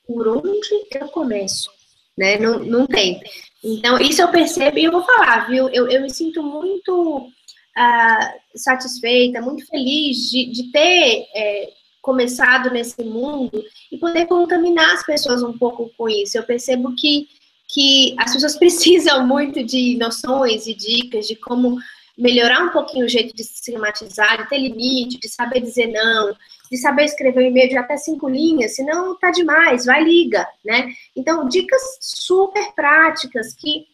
por 0.07 0.29
onde 0.29 0.87
eu 0.95 1.09
começo? 1.09 1.71
Né? 2.17 2.39
Não, 2.39 2.59
não 2.61 2.87
tem. 2.87 3.21
Então, 3.63 3.99
isso 3.99 4.23
eu 4.23 4.29
percebo 4.29 4.79
e 4.79 4.85
eu 4.85 4.93
vou 4.93 5.03
falar, 5.03 5.49
viu? 5.49 5.69
Eu, 5.69 5.89
eu 5.89 6.01
me 6.01 6.11
sinto 6.11 6.43
muito 6.43 7.29
uh, 7.77 8.59
satisfeita, 8.59 9.43
muito 9.43 9.67
feliz 9.67 10.31
de, 10.31 10.47
de 10.47 10.71
ter 10.71 11.27
é, 11.35 11.73
começado 12.01 12.71
nesse 12.71 13.03
mundo 13.03 13.63
e 13.91 13.99
poder 13.99 14.27
contaminar 14.27 14.95
as 14.95 15.05
pessoas 15.05 15.43
um 15.43 15.57
pouco 15.57 15.91
com 15.99 16.09
isso. 16.09 16.39
Eu 16.39 16.45
percebo 16.45 16.95
que, 16.95 17.29
que 17.69 18.15
as 18.19 18.33
pessoas 18.33 18.57
precisam 18.59 19.27
muito 19.27 19.63
de 19.65 19.97
noções 19.97 20.67
e 20.67 20.75
dicas 20.75 21.27
de 21.27 21.35
como 21.35 21.77
melhorar 22.17 22.63
um 22.63 22.71
pouquinho 22.71 23.07
o 23.07 23.09
jeito 23.09 23.35
de 23.35 23.45
se 23.45 23.55
esquematizar, 23.55 24.43
de 24.43 24.49
ter 24.49 24.59
limite, 24.59 25.19
de 25.19 25.29
saber 25.29 25.61
dizer 25.61 25.89
não, 25.89 26.35
de 26.71 26.77
saber 26.79 27.05
escrever 27.05 27.41
um 27.41 27.49
e-mail 27.49 27.69
de 27.69 27.77
até 27.77 27.97
cinco 27.97 28.29
linhas, 28.29 28.75
senão 28.75 29.17
tá 29.19 29.31
demais, 29.31 29.85
vai 29.85 30.03
liga, 30.03 30.47
né? 30.65 30.93
Então, 31.15 31.49
dicas 31.49 31.83
super 32.01 32.73
práticas 32.75 33.55
que 33.55 33.87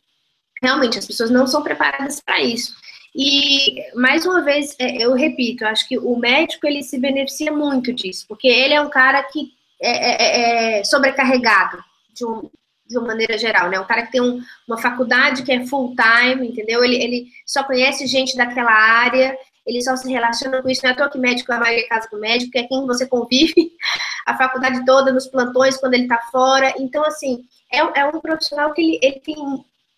realmente 0.63 0.99
as 0.99 1.07
pessoas 1.07 1.31
não 1.31 1.47
são 1.47 1.63
preparadas 1.63 2.21
para 2.21 2.41
isso. 2.41 2.75
E, 3.15 3.77
mais 3.95 4.25
uma 4.25 4.43
vez, 4.43 4.75
é, 4.79 5.05
eu 5.05 5.13
repito, 5.13 5.67
acho 5.67 5.87
que 5.87 5.99
o 5.99 6.17
médico, 6.17 6.67
ele 6.67 6.83
se 6.83 6.99
beneficia 6.99 7.53
muito 7.53 7.93
disso, 7.93 8.25
porque 8.27 8.49
ele 8.49 8.73
é 8.73 8.81
um 8.81 8.89
cara 8.89 9.23
que 9.25 9.53
é, 9.81 9.91
é, 9.91 10.79
é 10.79 10.85
sobrecarregado 10.85 11.83
de, 12.15 12.25
um, 12.25 12.49
de 12.93 12.99
uma 12.99 13.09
maneira 13.09 13.37
geral, 13.37 13.69
né? 13.69 13.81
Um 13.81 13.87
cara 13.87 14.03
que 14.07 14.13
tem 14.13 14.21
um, 14.21 14.41
uma 14.67 14.79
faculdade 14.79 15.43
que 15.43 15.53
é 15.53 15.67
full 15.67 15.95
time, 15.95 16.49
entendeu? 16.49 16.85
Ele, 16.85 17.03
ele 17.03 17.27
só 17.47 17.65
conhece 17.65 18.07
gente 18.07 18.37
daquela 18.37 18.73
área, 18.73 19.37
ele 19.67 19.83
só 19.83 19.97
se 19.97 20.11
relaciona 20.11 20.63
com 20.63 20.69
isso. 20.69 20.83
Não 20.83 20.91
é 20.91 20.93
à 20.93 20.97
toa 20.97 21.11
que 21.11 21.19
médico, 21.19 21.53
a 21.53 21.59
maioria 21.59 21.89
casa 21.89 22.09
com 22.09 22.17
médico, 22.17 22.53
que 22.53 22.59
é 22.59 22.65
quem 22.65 22.87
você 22.87 23.07
convive 23.07 23.73
a 24.27 24.37
faculdade 24.37 24.85
toda, 24.85 25.13
nos 25.13 25.27
plantões, 25.27 25.77
quando 25.77 25.95
ele 25.95 26.05
está 26.05 26.19
fora. 26.31 26.75
Então, 26.79 27.05
assim, 27.05 27.45
é, 27.73 27.79
é, 27.79 28.07
um 28.07 28.21
profissional 28.21 28.73
que 28.73 28.83
ele, 28.83 28.99
ele 29.03 29.21
tem 29.21 29.37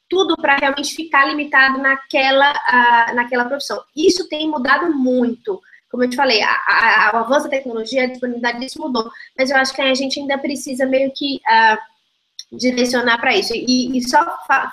tudo 0.08 0.36
para 0.36 0.56
realmente 0.56 0.94
ficar 0.94 1.26
limitado 1.26 1.78
naquela, 1.78 2.52
uh, 2.52 3.14
naquela 3.14 3.46
profissão. 3.46 3.82
Isso 3.96 4.28
tem 4.28 4.48
mudado 4.48 4.92
muito. 4.94 5.60
Como 5.90 6.04
eu 6.04 6.10
te 6.10 6.16
falei, 6.16 6.42
a, 6.42 7.12
o 7.14 7.18
avanço 7.18 7.44
da 7.44 7.50
tecnologia, 7.50 8.04
a 8.04 8.06
disponibilidade 8.06 8.60
disso 8.60 8.80
mudou. 8.80 9.10
Mas 9.38 9.50
eu 9.50 9.56
acho 9.56 9.72
que 9.72 9.80
a 9.80 9.94
gente 9.94 10.18
ainda 10.18 10.36
precisa 10.36 10.84
meio 10.86 11.12
que 11.12 11.36
uh, 11.36 11.78
direcionar 12.52 13.18
para 13.18 13.36
isso. 13.36 13.52
E, 13.54 13.96
e 13.96 14.08
só 14.08 14.24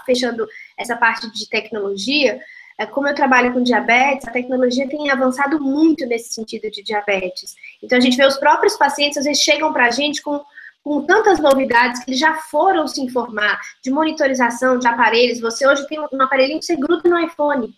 fechando 0.05 0.47
essa 0.77 0.95
parte 0.95 1.31
de 1.31 1.47
tecnologia, 1.49 2.39
é, 2.77 2.85
como 2.85 3.07
eu 3.07 3.15
trabalho 3.15 3.53
com 3.53 3.61
diabetes, 3.61 4.27
a 4.27 4.31
tecnologia 4.31 4.87
tem 4.87 5.09
avançado 5.09 5.59
muito 5.59 6.05
nesse 6.05 6.33
sentido 6.33 6.69
de 6.71 6.81
diabetes. 6.81 7.55
Então, 7.81 7.97
a 7.97 8.01
gente 8.01 8.17
vê 8.17 8.25
os 8.25 8.37
próprios 8.37 8.75
pacientes, 8.75 9.17
às 9.17 9.25
vezes, 9.25 9.43
chegam 9.43 9.71
para 9.71 9.85
a 9.85 9.91
gente 9.91 10.21
com, 10.21 10.43
com 10.83 11.05
tantas 11.05 11.39
novidades 11.39 12.03
que 12.03 12.09
eles 12.09 12.19
já 12.19 12.33
foram 12.35 12.87
se 12.87 13.01
informar 13.01 13.59
de 13.83 13.91
monitorização 13.91 14.79
de 14.79 14.87
aparelhos. 14.87 15.39
Você 15.39 15.67
hoje 15.67 15.87
tem 15.87 15.99
um 15.99 16.21
aparelhinho 16.21 16.59
que 16.59 16.65
você 16.65 16.75
gruda 16.75 17.07
no 17.07 17.19
iPhone. 17.19 17.71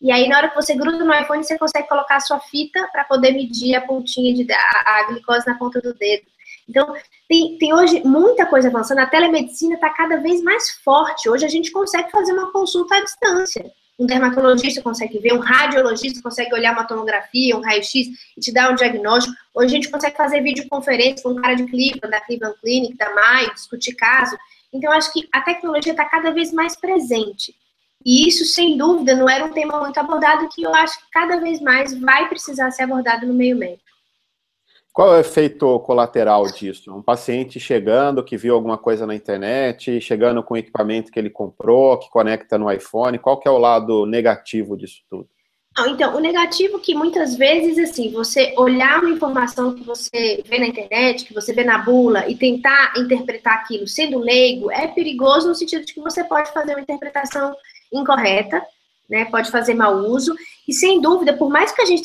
E 0.00 0.12
aí, 0.12 0.28
na 0.28 0.36
hora 0.36 0.48
que 0.50 0.54
você 0.54 0.74
gruda 0.74 1.04
no 1.04 1.14
iPhone, 1.14 1.42
você 1.42 1.58
consegue 1.58 1.88
colocar 1.88 2.16
a 2.16 2.20
sua 2.20 2.38
fita 2.38 2.86
para 2.92 3.04
poder 3.04 3.32
medir 3.32 3.74
a 3.74 3.80
pontinha 3.80 4.34
de 4.34 4.46
a, 4.52 4.98
a 4.98 5.06
glicose 5.08 5.46
na 5.46 5.56
ponta 5.56 5.80
do 5.80 5.94
dedo. 5.94 6.26
Então, 6.68 6.94
tem, 7.28 7.58
tem 7.58 7.74
hoje 7.74 8.02
muita 8.04 8.46
coisa 8.46 8.68
avançando. 8.68 8.98
A 8.98 9.06
telemedicina 9.06 9.74
está 9.74 9.90
cada 9.90 10.18
vez 10.18 10.42
mais 10.42 10.70
forte. 10.84 11.28
Hoje 11.28 11.44
a 11.44 11.48
gente 11.48 11.70
consegue 11.70 12.10
fazer 12.10 12.32
uma 12.32 12.52
consulta 12.52 12.96
à 12.96 13.00
distância 13.00 13.72
um 13.98 14.06
dermatologista 14.06 14.82
consegue 14.82 15.18
ver, 15.18 15.34
um 15.34 15.38
radiologista 15.38 16.20
consegue 16.22 16.52
olhar 16.54 16.72
uma 16.72 16.84
tomografia, 16.84 17.56
um 17.56 17.60
raio-x 17.60 17.94
e 18.36 18.40
te 18.40 18.52
dar 18.52 18.70
um 18.70 18.74
diagnóstico. 18.74 19.36
Hoje 19.54 19.66
a 19.66 19.76
gente 19.76 19.90
consegue 19.90 20.16
fazer 20.16 20.40
videoconferência 20.42 21.22
com 21.22 21.30
um 21.30 21.40
cara 21.40 21.54
de 21.54 21.64
Cleveland, 21.64 22.10
da 22.10 22.20
Cleveland 22.20 22.58
Clinic, 22.60 22.96
da 22.96 23.14
Maio, 23.14 23.54
discutir 23.54 23.94
caso. 23.94 24.36
Então, 24.72 24.90
acho 24.92 25.12
que 25.12 25.28
a 25.32 25.40
tecnologia 25.40 25.92
está 25.92 26.04
cada 26.04 26.32
vez 26.32 26.52
mais 26.52 26.74
presente. 26.74 27.54
E 28.04 28.28
isso, 28.28 28.44
sem 28.44 28.76
dúvida, 28.76 29.14
não 29.14 29.28
era 29.28 29.44
um 29.44 29.52
tema 29.52 29.80
muito 29.80 29.98
abordado 29.98 30.48
que 30.48 30.62
eu 30.62 30.74
acho 30.74 30.98
que 30.98 31.10
cada 31.12 31.38
vez 31.38 31.60
mais 31.60 31.98
vai 31.98 32.28
precisar 32.28 32.70
ser 32.72 32.82
abordado 32.82 33.26
no 33.26 33.32
meio 33.32 33.56
médico. 33.56 33.83
Qual 34.94 35.12
é 35.12 35.16
o 35.16 35.20
efeito 35.20 35.80
colateral 35.80 36.46
disso? 36.52 36.94
Um 36.94 37.02
paciente 37.02 37.58
chegando, 37.58 38.22
que 38.22 38.36
viu 38.36 38.54
alguma 38.54 38.78
coisa 38.78 39.04
na 39.04 39.12
internet, 39.12 40.00
chegando 40.00 40.40
com 40.40 40.54
o 40.54 40.56
equipamento 40.56 41.10
que 41.10 41.18
ele 41.18 41.30
comprou, 41.30 41.98
que 41.98 42.08
conecta 42.08 42.56
no 42.56 42.70
iPhone, 42.70 43.18
qual 43.18 43.40
que 43.40 43.48
é 43.48 43.50
o 43.50 43.58
lado 43.58 44.06
negativo 44.06 44.76
disso 44.76 45.02
tudo? 45.10 45.28
então, 45.88 46.14
o 46.14 46.20
negativo 46.20 46.78
que 46.78 46.94
muitas 46.94 47.34
vezes, 47.34 47.76
assim, 47.76 48.12
você 48.12 48.54
olhar 48.56 49.00
uma 49.00 49.10
informação 49.10 49.74
que 49.74 49.82
você 49.82 50.40
vê 50.46 50.60
na 50.60 50.68
internet, 50.68 51.24
que 51.24 51.34
você 51.34 51.52
vê 51.52 51.64
na 51.64 51.78
bula, 51.78 52.28
e 52.30 52.36
tentar 52.36 52.92
interpretar 52.96 53.54
aquilo 53.54 53.88
sendo 53.88 54.20
leigo, 54.20 54.70
é 54.70 54.86
perigoso 54.86 55.48
no 55.48 55.56
sentido 55.56 55.84
de 55.84 55.92
que 55.92 56.00
você 56.00 56.22
pode 56.22 56.52
fazer 56.52 56.74
uma 56.74 56.82
interpretação 56.82 57.52
incorreta, 57.92 58.64
né, 59.10 59.24
pode 59.24 59.50
fazer 59.50 59.74
mau 59.74 59.96
uso, 59.96 60.36
e 60.66 60.72
sem 60.72 61.00
dúvida, 61.00 61.36
por 61.36 61.50
mais 61.50 61.72
que 61.72 61.82
a 61.82 61.84
gente 61.84 62.02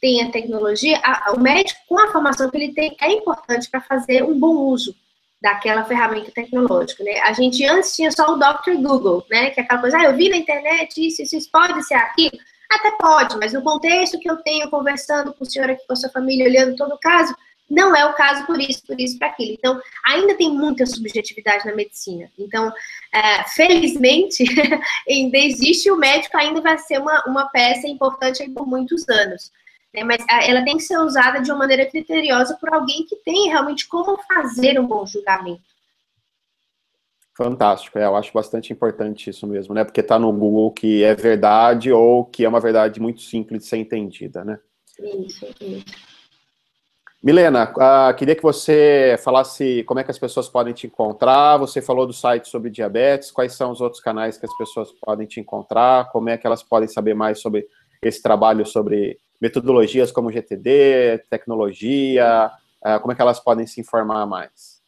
tenha 0.00 0.30
tecnologia, 0.30 1.00
a, 1.02 1.32
o 1.32 1.40
médico, 1.40 1.80
com 1.88 1.98
a 1.98 2.12
formação 2.12 2.50
que 2.50 2.56
ele 2.56 2.72
tem, 2.72 2.96
é 3.00 3.12
importante 3.12 3.70
para 3.70 3.80
fazer 3.80 4.22
um 4.22 4.38
bom 4.38 4.54
uso 4.54 4.94
daquela 5.40 5.84
ferramenta 5.84 6.30
tecnológica, 6.30 7.04
né? 7.04 7.20
A 7.20 7.32
gente 7.32 7.64
antes 7.66 7.94
tinha 7.94 8.10
só 8.10 8.32
o 8.32 8.38
Dr. 8.38 8.80
Google, 8.80 9.24
né, 9.30 9.50
que 9.50 9.60
é 9.60 9.62
aquela 9.62 9.80
coisa, 9.80 9.98
ah, 9.98 10.04
eu 10.04 10.16
vi 10.16 10.30
na 10.30 10.36
internet 10.36 11.06
isso, 11.06 11.22
isso, 11.22 11.36
isso 11.36 11.50
pode 11.50 11.82
ser 11.86 11.94
aquilo, 11.94 12.38
até 12.70 12.90
pode, 12.92 13.36
mas 13.36 13.52
no 13.52 13.62
contexto 13.62 14.18
que 14.18 14.30
eu 14.30 14.38
tenho 14.38 14.70
conversando 14.70 15.34
com 15.34 15.44
o 15.44 15.46
senhor 15.46 15.70
aqui, 15.70 15.86
com 15.86 15.92
a 15.92 15.96
sua 15.96 16.10
família, 16.10 16.46
olhando 16.46 16.76
todo 16.76 16.94
o 16.94 16.98
caso, 16.98 17.34
não 17.68 17.96
é 17.96 18.04
o 18.04 18.14
caso 18.14 18.46
por 18.46 18.60
isso, 18.60 18.86
por 18.86 19.00
isso, 19.00 19.18
para 19.18 19.28
aquilo. 19.28 19.52
Então, 19.52 19.80
ainda 20.06 20.34
tem 20.36 20.50
muita 20.50 20.84
subjetividade 20.86 21.64
na 21.64 21.74
medicina. 21.74 22.30
Então, 22.38 22.72
é, 23.12 23.44
felizmente, 23.44 24.44
ainda 25.08 25.38
existe 25.38 25.90
o 25.90 25.96
médico, 25.96 26.36
ainda 26.36 26.60
vai 26.60 26.78
ser 26.78 26.98
uma, 26.98 27.24
uma 27.26 27.48
peça 27.48 27.88
importante 27.88 28.48
por 28.50 28.66
muitos 28.66 29.08
anos. 29.08 29.50
Né? 29.92 30.04
Mas 30.04 30.24
ela 30.46 30.64
tem 30.64 30.76
que 30.76 30.82
ser 30.82 30.98
usada 30.98 31.40
de 31.40 31.50
uma 31.50 31.60
maneira 31.60 31.86
criteriosa 31.86 32.56
por 32.60 32.72
alguém 32.72 33.06
que 33.06 33.16
tem 33.16 33.48
realmente 33.48 33.88
como 33.88 34.18
fazer 34.22 34.78
um 34.78 34.86
bom 34.86 35.06
julgamento. 35.06 35.62
Fantástico, 37.36 37.98
é, 37.98 38.04
eu 38.04 38.14
acho 38.14 38.32
bastante 38.32 38.72
importante 38.72 39.28
isso 39.28 39.44
mesmo, 39.44 39.74
né? 39.74 39.82
Porque 39.82 40.00
está 40.00 40.20
no 40.20 40.32
Google 40.32 40.70
que 40.70 41.02
é 41.02 41.16
verdade 41.16 41.90
ou 41.90 42.24
que 42.24 42.44
é 42.44 42.48
uma 42.48 42.60
verdade 42.60 43.00
muito 43.00 43.22
simples 43.22 43.62
de 43.62 43.68
ser 43.68 43.78
entendida, 43.78 44.44
né? 44.44 44.60
Isso, 45.00 45.44
isso. 45.60 46.13
Milena, 47.24 47.72
uh, 47.72 48.14
queria 48.14 48.36
que 48.36 48.42
você 48.42 49.18
falasse 49.24 49.82
como 49.84 49.98
é 49.98 50.04
que 50.04 50.10
as 50.10 50.18
pessoas 50.18 50.46
podem 50.46 50.74
te 50.74 50.86
encontrar. 50.86 51.56
Você 51.56 51.80
falou 51.80 52.06
do 52.06 52.12
site 52.12 52.50
sobre 52.50 52.68
diabetes, 52.68 53.30
quais 53.30 53.54
são 53.54 53.70
os 53.70 53.80
outros 53.80 54.02
canais 54.02 54.36
que 54.36 54.44
as 54.44 54.54
pessoas 54.58 54.92
podem 55.00 55.26
te 55.26 55.40
encontrar, 55.40 56.10
como 56.10 56.28
é 56.28 56.36
que 56.36 56.46
elas 56.46 56.62
podem 56.62 56.86
saber 56.86 57.14
mais 57.14 57.40
sobre 57.40 57.66
esse 58.02 58.20
trabalho 58.20 58.66
sobre 58.66 59.18
metodologias 59.40 60.12
como 60.12 60.30
GTD, 60.30 61.24
tecnologia, 61.30 62.50
uh, 62.84 63.00
como 63.00 63.12
é 63.12 63.14
que 63.14 63.22
elas 63.22 63.40
podem 63.40 63.66
se 63.66 63.80
informar 63.80 64.26
mais? 64.26 64.82